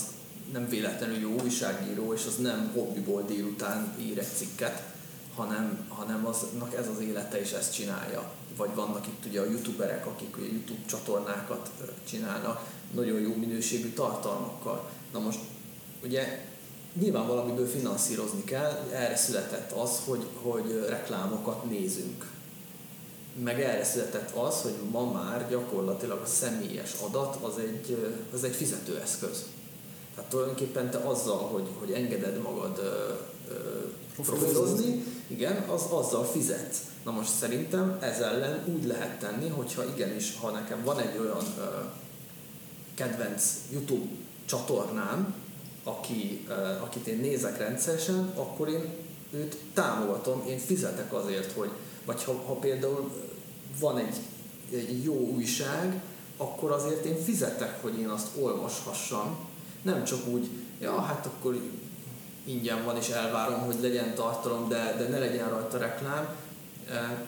nem 0.53 0.69
véletlenül 0.69 1.19
jó 1.19 1.35
újságíró, 1.43 2.15
és 2.15 2.25
az 2.27 2.37
nem 2.37 2.71
hobbiból 2.75 3.23
délután 3.23 3.95
ír 4.01 4.19
egy 4.19 4.37
cikket, 4.37 4.83
hanem, 5.39 5.87
hanem 5.89 6.27
aznak 6.27 6.75
ez 6.75 6.89
az 6.89 7.01
élete 7.01 7.41
és 7.41 7.53
ezt 7.53 7.75
csinálja. 7.75 8.31
Vagy 8.57 8.75
vannak 8.75 9.07
itt 9.07 9.25
ugye 9.27 9.41
a 9.41 9.45
youtuberek, 9.45 10.07
akik 10.07 10.37
ugye 10.37 10.47
YouTube 10.47 10.87
csatornákat 10.87 11.71
csinálnak, 12.09 12.67
nagyon 12.95 13.21
jó 13.21 13.35
minőségű 13.35 13.93
tartalmakkal. 13.93 14.91
Na 15.13 15.19
most 15.19 15.39
ugye 16.05 16.47
nyilván 17.01 17.27
valamiből 17.27 17.67
finanszírozni 17.67 18.45
kell, 18.45 18.89
erre 18.93 19.17
született 19.17 19.73
az, 19.73 20.01
hogy, 20.05 20.27
hogy 20.43 20.85
reklámokat 20.89 21.71
nézünk. 21.71 22.27
Meg 23.43 23.61
erre 23.61 23.85
született 23.85 24.37
az, 24.37 24.63
hogy 24.63 24.75
ma 24.91 25.13
már 25.13 25.49
gyakorlatilag 25.49 26.21
a 26.21 26.27
személyes 26.27 26.95
adat 27.07 27.37
az 27.43 27.59
egy, 27.59 28.15
az 28.33 28.45
egy 28.45 28.55
fizetőeszköz. 28.55 29.45
Tehát 30.15 30.31
tulajdonképpen 30.31 30.91
te 30.91 30.99
azzal, 30.99 31.39
hogy, 31.39 31.69
hogy 31.79 31.91
engeded 31.91 32.43
magad 32.43 32.81
profilozni, 34.15 35.05
igen, 35.29 35.57
az 35.57 35.83
azzal 35.83 36.25
fizet. 36.25 36.77
Na 37.05 37.11
most 37.11 37.31
szerintem 37.31 37.99
ez 38.01 38.21
ellen 38.21 38.65
úgy 38.75 38.85
lehet 38.85 39.19
tenni, 39.19 39.49
hogyha 39.49 39.85
igenis, 39.85 40.37
ha 40.41 40.51
nekem 40.51 40.85
van 40.85 40.99
egy 40.99 41.19
olyan 41.19 41.45
ö, 41.59 41.63
kedvenc 42.95 43.43
YouTube 43.71 44.11
csatornám, 44.45 45.35
aki, 45.85 46.45
ö, 46.49 46.53
akit 46.53 47.07
én 47.07 47.19
nézek 47.19 47.59
rendszeresen, 47.59 48.33
akkor 48.35 48.69
én 48.69 48.85
őt 49.31 49.57
támogatom, 49.75 50.45
én 50.49 50.59
fizetek 50.59 51.13
azért, 51.13 51.53
hogy, 51.53 51.71
vagy 52.05 52.25
ha, 52.25 52.33
ha 52.47 52.55
például 52.55 53.11
van 53.81 53.99
egy, 53.99 54.17
egy 54.73 55.05
jó 55.05 55.15
újság, 55.15 56.01
akkor 56.37 56.73
azért 56.73 57.05
én 57.05 57.23
fizetek, 57.23 57.83
hogy 57.83 57.99
én 57.99 58.09
azt 58.09 58.29
olvashassam, 58.41 59.37
nem 59.83 60.05
csak 60.05 60.27
úgy, 60.27 60.49
ja, 60.81 61.01
hát 61.01 61.27
akkor 61.27 61.61
ingyen 62.49 62.85
van, 62.85 62.97
és 62.97 63.09
elvárom, 63.09 63.61
hogy 63.61 63.81
legyen 63.81 64.15
tartalom, 64.15 64.69
de, 64.69 64.95
de 64.99 65.09
ne 65.09 65.19
legyen 65.19 65.49
rajta 65.49 65.79
reklám. 65.79 66.29
E, 66.89 67.27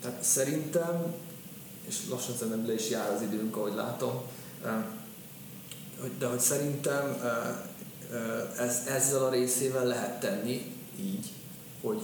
tehát 0.00 0.22
szerintem, 0.22 1.14
és 1.88 1.96
lassan 2.10 2.34
szerintem 2.36 2.66
le 2.66 2.74
is 2.74 2.90
jár 2.90 3.10
az 3.10 3.22
időnk, 3.22 3.56
ahogy 3.56 3.74
látom, 3.74 4.22
e, 4.64 4.88
de 6.18 6.26
hogy 6.26 6.40
szerintem 6.40 7.16
e, 7.22 7.64
ez, 8.62 8.82
ezzel 8.86 9.24
a 9.24 9.30
részével 9.30 9.84
lehet 9.84 10.20
tenni 10.20 10.74
így, 11.00 11.32
hogy 11.80 12.02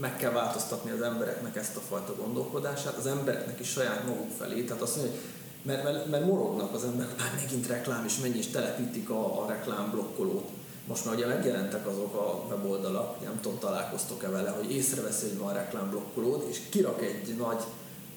meg 0.00 0.16
kell 0.16 0.30
változtatni 0.30 0.90
az 0.90 1.02
embereknek 1.02 1.56
ezt 1.56 1.76
a 1.76 1.80
fajta 1.80 2.14
gondolkodását, 2.16 2.96
az 2.96 3.06
embereknek 3.06 3.60
is 3.60 3.68
saját 3.68 4.06
maguk 4.06 4.30
felé, 4.38 4.64
tehát 4.64 4.82
azt 4.82 4.96
mondja, 4.96 5.14
hogy 5.14 5.22
mert, 5.62 5.82
mert, 5.82 6.06
mert 6.06 6.26
morognak 6.26 6.74
az 6.74 6.84
emberek, 6.84 7.20
hát 7.20 7.40
megint 7.42 7.66
reklám, 7.66 8.04
és 8.04 8.18
mennyi 8.18 8.38
is 8.38 8.46
telepítik 8.46 9.10
a, 9.10 9.42
a 9.42 9.48
reklámblokkolót 9.48 10.48
most 10.86 11.04
már 11.04 11.14
ugye 11.14 11.26
megjelentek 11.26 11.86
azok 11.86 12.14
a 12.14 12.44
weboldalak, 12.48 13.20
nem 13.24 13.40
tudom, 13.40 13.58
találkoztok-e 13.58 14.28
vele, 14.28 14.50
hogy 14.50 14.72
észreveszi, 14.72 15.28
hogy 15.28 15.38
van 15.38 15.52
reklámblokkolód, 15.52 16.46
és 16.48 16.60
kirak 16.70 17.02
egy 17.02 17.34
nagy 17.38 17.62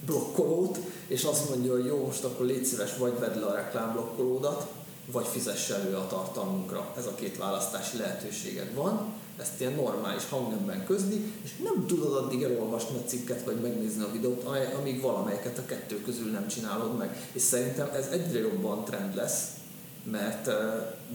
blokkolót, 0.06 0.78
és 1.08 1.23
azt 1.23 1.49
mondja, 1.49 1.71
hogy 1.71 1.86
jó, 1.86 2.06
most 2.06 2.23
akkor 2.23 2.45
légy 2.45 2.65
szíves, 2.65 2.97
vagy 2.97 3.19
vedd 3.19 3.39
le 3.39 3.45
a 3.45 3.56
reklámblokkolódat, 3.56 4.67
vagy 5.12 5.25
fizess 5.25 5.69
elő 5.69 5.95
a 5.95 6.08
tartalmunkra. 6.08 6.93
Ez 6.97 7.06
a 7.06 7.15
két 7.15 7.38
választási 7.38 7.97
lehetőséged 7.97 8.73
van, 8.73 9.13
ezt 9.39 9.60
ilyen 9.60 9.73
normális 9.73 10.30
hangnemben 10.30 10.86
közli, 10.86 11.34
és 11.43 11.58
nem 11.63 11.86
tudod 11.88 12.15
addig 12.15 12.43
elolvasni 12.43 12.97
a 12.97 13.08
cikket, 13.08 13.43
vagy 13.43 13.62
megnézni 13.62 14.04
a 14.04 14.12
videót, 14.12 14.43
amíg 14.80 15.01
valamelyiket 15.01 15.58
a 15.58 15.65
kettő 15.65 16.01
közül 16.01 16.32
nem 16.32 16.47
csinálod 16.47 16.97
meg. 16.97 17.30
És 17.32 17.41
szerintem 17.41 17.89
ez 17.93 18.08
egyre 18.08 18.39
jobban 18.39 18.84
trend 18.84 19.15
lesz, 19.15 19.47
mert, 20.12 20.46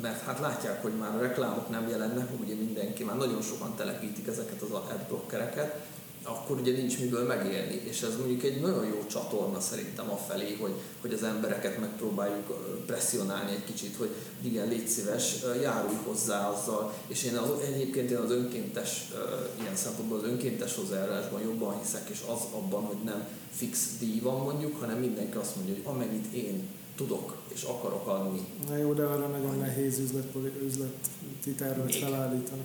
mert 0.02 0.22
hát 0.22 0.40
látják, 0.40 0.82
hogy 0.82 0.92
már 0.92 1.14
a 1.16 1.20
reklámok 1.20 1.68
nem 1.68 1.88
jelennek, 1.88 2.28
ugye 2.40 2.54
mindenki, 2.54 3.04
már 3.04 3.16
nagyon 3.16 3.42
sokan 3.42 3.74
telepítik 3.76 4.26
ezeket 4.26 4.62
az 4.62 4.70
adblockereket, 4.70 5.74
akkor 6.22 6.60
ugye 6.60 6.72
nincs 6.72 6.98
miből 6.98 7.26
megélni, 7.26 7.80
és 7.84 8.02
ez 8.02 8.16
mondjuk 8.16 8.42
egy 8.42 8.60
nagyon 8.60 8.86
jó 8.86 9.06
csatorna 9.06 9.60
szerintem 9.60 10.10
afelé, 10.10 10.56
hogy, 10.60 10.72
hogy 11.00 11.12
az 11.12 11.22
embereket 11.22 11.78
megpróbáljuk 11.78 12.46
presszionálni 12.86 13.50
egy 13.50 13.64
kicsit, 13.64 13.96
hogy 13.96 14.10
igen, 14.42 14.68
légy 14.68 14.88
szíves, 14.88 15.36
járulj 15.62 15.96
hozzá 16.04 16.48
azzal, 16.48 16.94
és 17.06 17.24
én 17.24 17.36
az, 17.36 17.48
egyébként 17.74 18.10
én 18.10 18.16
az 18.16 18.30
önkéntes, 18.30 19.12
ilyen 19.60 19.76
szempontból 19.76 20.18
az 20.18 20.24
önkéntes 20.24 20.74
hozzájárulásban 20.74 21.40
jobban 21.42 21.78
hiszek, 21.78 22.08
és 22.08 22.18
az 22.26 22.40
abban, 22.52 22.82
hogy 22.82 23.02
nem 23.04 23.26
fix 23.50 23.98
díj 23.98 24.20
van 24.20 24.40
mondjuk, 24.40 24.80
hanem 24.80 24.98
mindenki 24.98 25.36
azt 25.36 25.56
mondja, 25.56 25.74
hogy 25.74 25.84
amennyit 25.86 26.32
én 26.32 26.68
tudok 27.00 27.36
és 27.48 27.62
akarok 27.62 28.06
adni. 28.06 28.40
Na 28.68 28.76
jó, 28.76 28.92
de 28.92 29.02
arra 29.02 29.26
nagyon 29.26 29.58
nehéz 29.58 29.98
üzlet, 29.98 30.24
üzleti 30.64 31.50
tervet 31.56 31.94
felállítani. 31.94 32.62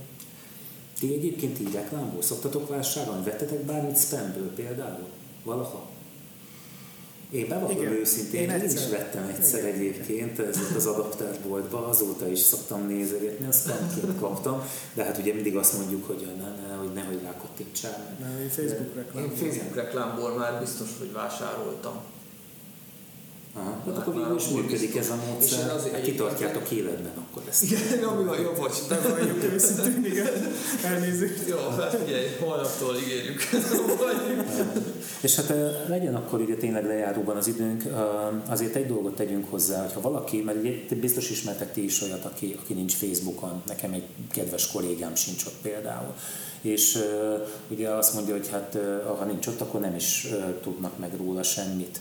Ti 0.99 1.13
egyébként 1.13 1.59
így 1.59 1.73
reklámból 1.73 2.21
szoktatok 2.21 2.69
vásárolni? 2.69 3.23
Vettetek 3.23 3.59
bármit 3.59 3.99
spamből 3.99 4.53
például? 4.53 5.07
Valaha? 5.43 5.87
Én 7.29 7.47
bevallom 7.47 7.77
Igen. 7.77 7.91
őszintén, 7.91 8.49
én, 8.49 8.59
én 8.59 8.63
is 8.63 8.89
vettem 8.89 9.33
egyszer 9.35 9.59
Igen. 9.59 9.73
egyébként 9.73 10.39
ez 10.39 10.57
az 10.75 10.85
adaptárboltba, 10.85 11.87
azóta 11.87 12.27
is 12.27 12.39
szoktam 12.39 12.87
nézegetni, 12.87 13.47
azt 13.47 13.69
spamként 13.69 14.19
kaptam, 14.19 14.61
de 14.93 15.03
hát 15.03 15.17
ugye 15.17 15.33
mindig 15.33 15.55
azt 15.55 15.77
mondjuk, 15.77 16.07
hogy 16.07 16.27
ne, 16.37 16.67
ne, 16.67 16.73
hogy 16.75 16.93
nehogy 16.93 17.21
rákottintsál. 17.23 18.17
Nem, 18.19 18.41
én 18.41 18.49
Facebook 18.49 18.95
reklámból. 18.95 19.21
Én 19.21 19.37
Facebook 19.37 19.75
reklámból 19.75 20.37
már 20.37 20.59
biztos, 20.59 20.89
hogy 20.99 21.11
vásároltam. 21.11 22.13
Aha, 23.57 23.81
hát 23.85 23.97
akkor 23.97 24.13
végül 24.13 24.35
is 24.35 24.47
működik 24.47 24.95
ez 24.95 25.09
a 25.09 25.15
módszer, 25.29 25.71
azért 25.71 25.93
hát 25.93 26.03
kitartjátok 26.03 26.71
életben 26.71 27.11
akkor 27.17 27.43
ezt. 27.49 27.63
Igen, 27.63 28.03
ami 28.03 28.23
van, 28.23 28.41
jó, 28.41 28.51
bocs. 28.51 28.87
De 28.87 28.99
vagyunk 28.99 29.43
őszintén, 29.53 30.05
igen. 30.05 30.27
Elnézést. 30.83 31.47
Jó, 31.47 31.57
hát 31.77 31.95
figyelj, 31.95 32.27
holnaptól 32.39 32.95
ígérjük. 32.95 33.41
És 35.21 35.35
hát 35.35 35.53
legyen 35.87 36.15
akkor 36.15 36.41
ugye 36.41 36.55
tényleg 36.55 36.85
lejáróban 36.85 37.37
az 37.37 37.47
időnk, 37.47 37.83
azért 38.47 38.75
egy 38.75 38.87
dolgot 38.87 39.15
tegyünk 39.15 39.49
hozzá, 39.49 39.81
hogyha 39.81 40.01
valaki, 40.01 40.41
mert 40.41 40.57
ugye 40.57 40.71
biztos 40.99 41.29
ismertek 41.29 41.73
ti 41.73 41.83
is 41.83 42.01
olyat, 42.01 42.25
aki, 42.25 42.55
aki 42.61 42.73
nincs 42.73 42.93
Facebookon, 42.93 43.61
nekem 43.67 43.93
egy 43.93 44.05
kedves 44.31 44.71
kollégám 44.71 45.15
sincs 45.15 45.45
ott 45.45 45.57
például 45.61 46.13
és 46.65 46.99
ugye 47.69 47.89
azt 47.89 48.13
mondja, 48.13 48.33
hogy 48.33 48.49
hát 48.49 48.77
ha 49.05 49.25
nincs 49.25 49.47
ott, 49.47 49.61
akkor 49.61 49.79
nem 49.79 49.95
is 49.95 50.27
tudnak 50.61 50.99
meg 50.99 51.11
róla 51.17 51.43
semmit. 51.43 51.99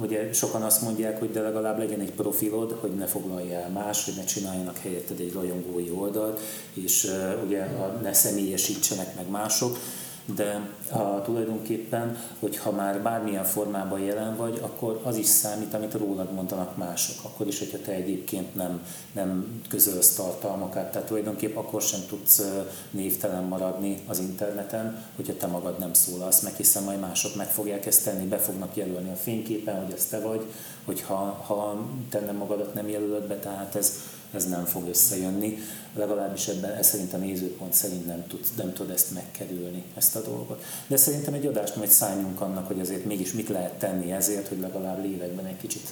Ugye 0.00 0.32
sokan 0.32 0.62
azt 0.62 0.82
mondják, 0.82 1.18
hogy 1.18 1.30
de 1.30 1.40
legalább 1.40 1.78
legyen 1.78 2.00
egy 2.00 2.12
profilod, 2.12 2.76
hogy 2.80 2.94
ne 2.94 3.06
foglalja 3.06 3.58
el 3.58 3.70
más, 3.70 4.04
hogy 4.04 4.14
ne 4.16 4.24
csináljanak 4.24 4.78
helyetted 4.78 5.20
egy 5.20 5.32
rajongói 5.32 5.90
oldalt, 5.90 6.40
és 6.74 7.10
ugye 7.46 7.66
ne 8.02 8.12
személyesítsenek 8.12 9.14
meg 9.14 9.30
mások. 9.30 9.78
De 10.24 10.68
ha 10.90 11.22
tulajdonképpen, 11.22 12.16
hogyha 12.40 12.70
már 12.70 13.02
bármilyen 13.02 13.44
formában 13.44 14.00
jelen 14.00 14.36
vagy, 14.36 14.58
akkor 14.62 15.00
az 15.02 15.16
is 15.16 15.26
számít, 15.26 15.74
amit 15.74 15.94
rólad 15.94 16.32
mondanak 16.32 16.76
mások. 16.76 17.16
Akkor 17.22 17.46
is, 17.46 17.58
hogyha 17.58 17.78
te 17.78 17.92
egyébként 17.92 18.54
nem, 18.54 18.86
nem 19.12 19.60
közölsz 19.68 20.14
tartalmakat, 20.14 20.90
tehát 20.90 21.08
tulajdonképpen 21.08 21.56
akkor 21.56 21.82
sem 21.82 22.00
tudsz 22.08 22.42
névtelen 22.90 23.44
maradni 23.44 24.02
az 24.06 24.18
interneten, 24.18 25.04
hogyha 25.16 25.36
te 25.36 25.46
magad 25.46 25.78
nem 25.78 25.92
szólalsz 25.92 26.40
meg, 26.40 26.54
hiszen 26.54 26.82
majd 26.82 27.00
mások 27.00 27.34
meg 27.36 27.50
fogják 27.50 27.86
ezt 27.86 28.04
tenni, 28.04 28.26
be 28.26 28.38
fognak 28.38 28.76
jelölni 28.76 29.10
a 29.10 29.16
fényképen, 29.16 29.84
hogy 29.84 29.92
ez 29.92 30.06
te 30.06 30.20
vagy, 30.20 30.44
hogyha 30.84 31.14
ha 31.46 31.86
te 32.10 32.20
nem 32.20 32.36
magadat 32.36 32.74
nem 32.74 32.88
jelölöd 32.88 33.26
be, 33.26 33.36
tehát 33.36 33.74
ez, 33.74 33.92
ez 34.34 34.48
nem 34.48 34.64
fog 34.64 34.88
összejönni. 34.88 35.58
Legalábbis 35.94 36.48
ebben 36.48 36.72
ez 36.72 36.86
szerint 36.86 37.12
a 37.12 37.16
nézőpont 37.16 37.72
szerint 37.72 38.06
nem 38.06 38.26
tud, 38.26 38.40
nem 38.56 38.72
tud 38.72 38.90
ezt 38.90 39.10
megkerülni, 39.10 39.84
ezt 39.94 40.16
a 40.16 40.22
dolgot. 40.22 40.62
De 40.86 40.96
szerintem 40.96 41.34
egy 41.34 41.46
adást 41.46 41.76
majd 41.76 41.90
szálljunk 41.90 42.40
annak, 42.40 42.66
hogy 42.66 42.80
azért 42.80 43.04
mégis 43.04 43.32
mit 43.32 43.48
lehet 43.48 43.78
tenni 43.78 44.12
ezért, 44.12 44.48
hogy 44.48 44.60
legalább 44.60 45.04
lélekben 45.04 45.46
egy 45.46 45.56
kicsit 45.56 45.88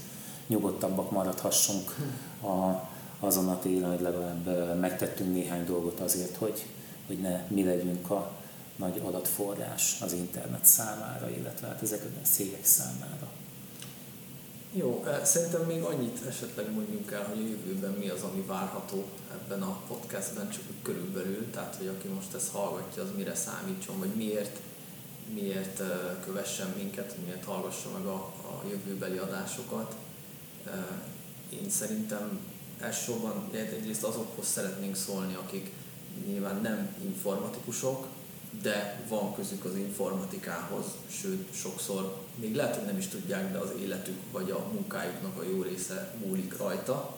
nyugodtabbak 0.47 1.11
maradhassunk 1.11 1.97
a, 2.43 2.89
azon 3.27 3.49
a 3.49 3.59
télen, 3.59 3.91
hogy 3.91 4.01
legalább 4.01 4.79
megtettünk 4.81 5.35
néhány 5.35 5.65
dolgot 5.65 6.01
azért, 6.01 6.37
hogy, 6.37 6.67
hogy 7.07 7.19
ne 7.19 7.45
mi 7.49 7.65
legyünk 7.65 8.11
a 8.11 8.33
nagy 8.77 9.01
adatforrás 9.05 9.99
az 10.01 10.13
internet 10.13 10.65
számára, 10.65 11.31
illetve 11.31 11.67
hát 11.67 11.83
ezek 11.83 12.05
a 12.05 12.27
cégek 12.27 12.65
számára. 12.65 13.31
Jó, 14.75 15.05
szerintem 15.23 15.63
még 15.63 15.83
annyit 15.83 16.27
esetleg 16.29 16.73
mondjunk 16.73 17.11
el, 17.11 17.25
hogy 17.25 17.39
a 17.39 17.49
jövőben 17.49 17.93
mi 17.93 18.09
az, 18.09 18.23
ami 18.23 18.45
várható 18.47 19.05
ebben 19.33 19.63
a 19.63 19.81
podcastben, 19.89 20.51
csak 20.51 20.63
körülbelül, 20.83 21.51
tehát 21.51 21.77
hogy 21.77 21.87
aki 21.87 22.09
most 22.09 22.35
ezt 22.35 22.51
hallgatja, 22.53 23.03
az 23.03 23.09
mire 23.17 23.35
számítson, 23.35 23.99
vagy 23.99 24.15
miért, 24.15 24.59
miért 25.35 25.83
kövessen 26.25 26.73
minket, 26.77 27.17
miért 27.25 27.45
hallgassa 27.45 27.91
meg 27.91 28.07
a, 28.07 28.15
a 28.37 28.63
jövőbeli 28.71 29.17
adásokat. 29.17 29.95
Én 31.49 31.71
szerintem 31.71 32.41
elsősorban 32.81 33.49
egyrészt 33.53 34.05
azokhoz 34.05 34.47
szeretnénk 34.47 34.97
szólni, 34.97 35.35
akik 35.35 35.73
nyilván 36.27 36.61
nem 36.61 36.97
informatikusok, 37.05 38.07
de 38.61 39.05
van 39.09 39.35
közük 39.35 39.65
az 39.65 39.77
informatikához, 39.77 40.85
sőt 41.11 41.55
sokszor 41.55 42.17
még 42.35 42.55
lehet, 42.55 42.77
hogy 42.77 42.87
nem 42.87 42.99
is 42.99 43.07
tudják, 43.07 43.53
de 43.53 43.59
az 43.59 43.71
életük 43.81 44.19
vagy 44.33 44.51
a 44.51 44.67
munkájuknak 44.73 45.39
a 45.39 45.45
jó 45.45 45.63
része 45.63 46.15
múlik 46.27 46.57
rajta, 46.57 47.17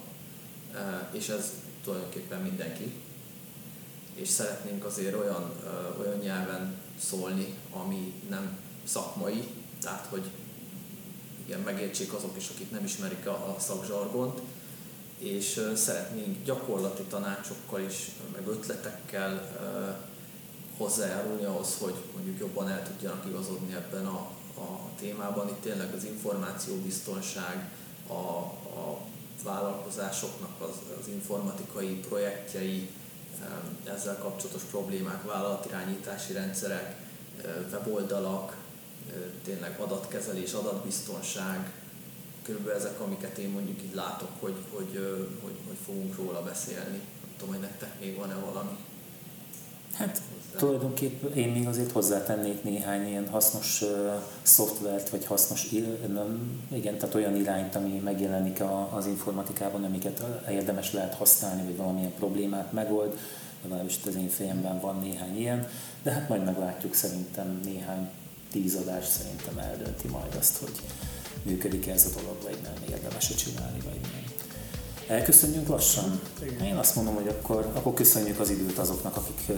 e, 0.74 1.08
és 1.12 1.28
ez 1.28 1.52
tulajdonképpen 1.84 2.40
mindenki. 2.40 2.92
És 4.14 4.28
szeretnénk 4.28 4.84
azért 4.84 5.14
olyan, 5.14 5.52
e, 5.64 6.00
olyan 6.00 6.18
nyelven 6.18 6.74
szólni, 6.98 7.54
ami 7.70 8.12
nem 8.28 8.58
szakmai, 8.84 9.48
tehát 9.80 10.06
hogy 10.06 10.30
igen, 11.46 11.60
megértsék 11.60 12.12
azok 12.12 12.36
is, 12.36 12.48
akik 12.48 12.70
nem 12.70 12.84
ismerik 12.84 13.26
a, 13.26 13.54
a 13.56 13.60
szakzsargont, 13.60 14.40
és 15.18 15.56
e, 15.56 15.76
szeretnénk 15.76 16.44
gyakorlati 16.44 17.02
tanácsokkal 17.02 17.80
is, 17.80 18.10
meg 18.32 18.46
ötletekkel 18.46 19.52
hozzájárulni 20.76 21.44
ahhoz, 21.44 21.76
hogy 21.80 21.94
mondjuk 22.14 22.38
jobban 22.38 22.68
el 22.68 22.82
tudjanak 22.82 23.24
igazodni 23.28 23.74
ebben 23.74 24.06
a, 24.06 24.30
a 24.60 24.78
témában. 24.98 25.48
Itt 25.48 25.60
tényleg 25.60 25.94
az 25.94 26.04
információbiztonság, 26.04 27.70
a, 28.08 28.12
a 28.12 29.00
vállalkozásoknak 29.44 30.60
az, 30.60 30.76
az 31.00 31.08
informatikai 31.08 31.94
projektjei, 31.94 32.90
ezzel 33.84 34.18
kapcsolatos 34.18 34.62
problémák, 34.62 35.22
vállalatirányítási 35.22 36.32
rendszerek, 36.32 36.96
weboldalak, 37.70 38.56
tényleg 39.44 39.80
adatkezelés, 39.80 40.52
adatbiztonság, 40.52 41.72
körülbelül 42.42 42.80
ezek, 42.80 43.00
amiket 43.00 43.38
én 43.38 43.48
mondjuk 43.48 43.82
így 43.82 43.94
látok, 43.94 44.30
hogy, 44.40 44.56
hogy, 44.70 45.22
hogy, 45.42 45.56
hogy 45.66 45.76
fogunk 45.84 46.16
róla 46.16 46.42
beszélni. 46.42 46.96
Nem 46.96 47.34
tudom, 47.36 47.54
hogy 47.54 47.62
nektek 47.62 48.00
még 48.00 48.16
van-e 48.16 48.34
valami. 48.34 48.76
Hát 49.94 50.20
tulajdonképpen 50.56 51.34
én 51.34 51.48
még 51.48 51.66
azért 51.66 51.92
hozzátennék 51.92 52.62
néhány 52.62 53.08
ilyen 53.08 53.28
hasznos 53.28 53.82
uh, 53.82 53.88
szoftvert, 54.42 55.08
vagy 55.08 55.26
hasznos, 55.26 55.68
nem, 56.12 56.60
igen, 56.72 56.98
tehát 56.98 57.14
olyan 57.14 57.36
irányt, 57.36 57.74
ami 57.74 58.00
megjelenik 58.04 58.60
a, 58.60 58.94
az 58.94 59.06
informatikában, 59.06 59.84
amiket 59.84 60.24
érdemes 60.50 60.92
lehet 60.92 61.14
használni, 61.14 61.62
vagy 61.62 61.76
valamilyen 61.76 62.14
problémát 62.14 62.72
megold, 62.72 63.18
legalábbis 63.62 63.98
az 64.06 64.14
én 64.14 64.28
fejemben 64.28 64.80
van 64.80 64.98
néhány 64.98 65.38
ilyen, 65.38 65.68
de 66.02 66.10
hát 66.10 66.28
majd 66.28 66.44
meglátjuk 66.44 66.94
szerintem 66.94 67.60
néhány 67.64 68.08
tíz 68.50 68.74
adás 68.74 69.06
szerintem 69.06 69.58
eldönti 69.58 70.08
majd 70.08 70.34
azt, 70.38 70.56
hogy 70.56 70.72
működik 71.42 71.86
ez 71.86 72.06
a 72.06 72.20
dolog, 72.20 72.42
vagy 72.42 72.58
nem 72.62 72.88
érdemes 72.90 73.34
csinálni, 73.34 73.80
vagy 73.84 74.00
nem. 74.00 74.23
Elköszönjünk 75.08 75.68
lassan? 75.68 76.20
Igen. 76.42 76.64
Én 76.64 76.76
azt 76.76 76.96
mondom, 76.96 77.14
hogy 77.14 77.28
akkor, 77.28 77.70
akkor 77.74 77.94
köszönjük 77.94 78.40
az 78.40 78.50
időt 78.50 78.78
azoknak, 78.78 79.16
akik 79.16 79.56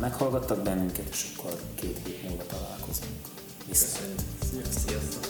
meghallgattak 0.00 0.62
bennünket, 0.62 1.08
és 1.10 1.26
akkor 1.36 1.60
két 1.74 2.00
hét 2.04 2.28
múlva 2.28 2.42
találkozunk. 2.46 3.12
Viszont. 3.66 4.22
Sziasztok! 4.50 5.27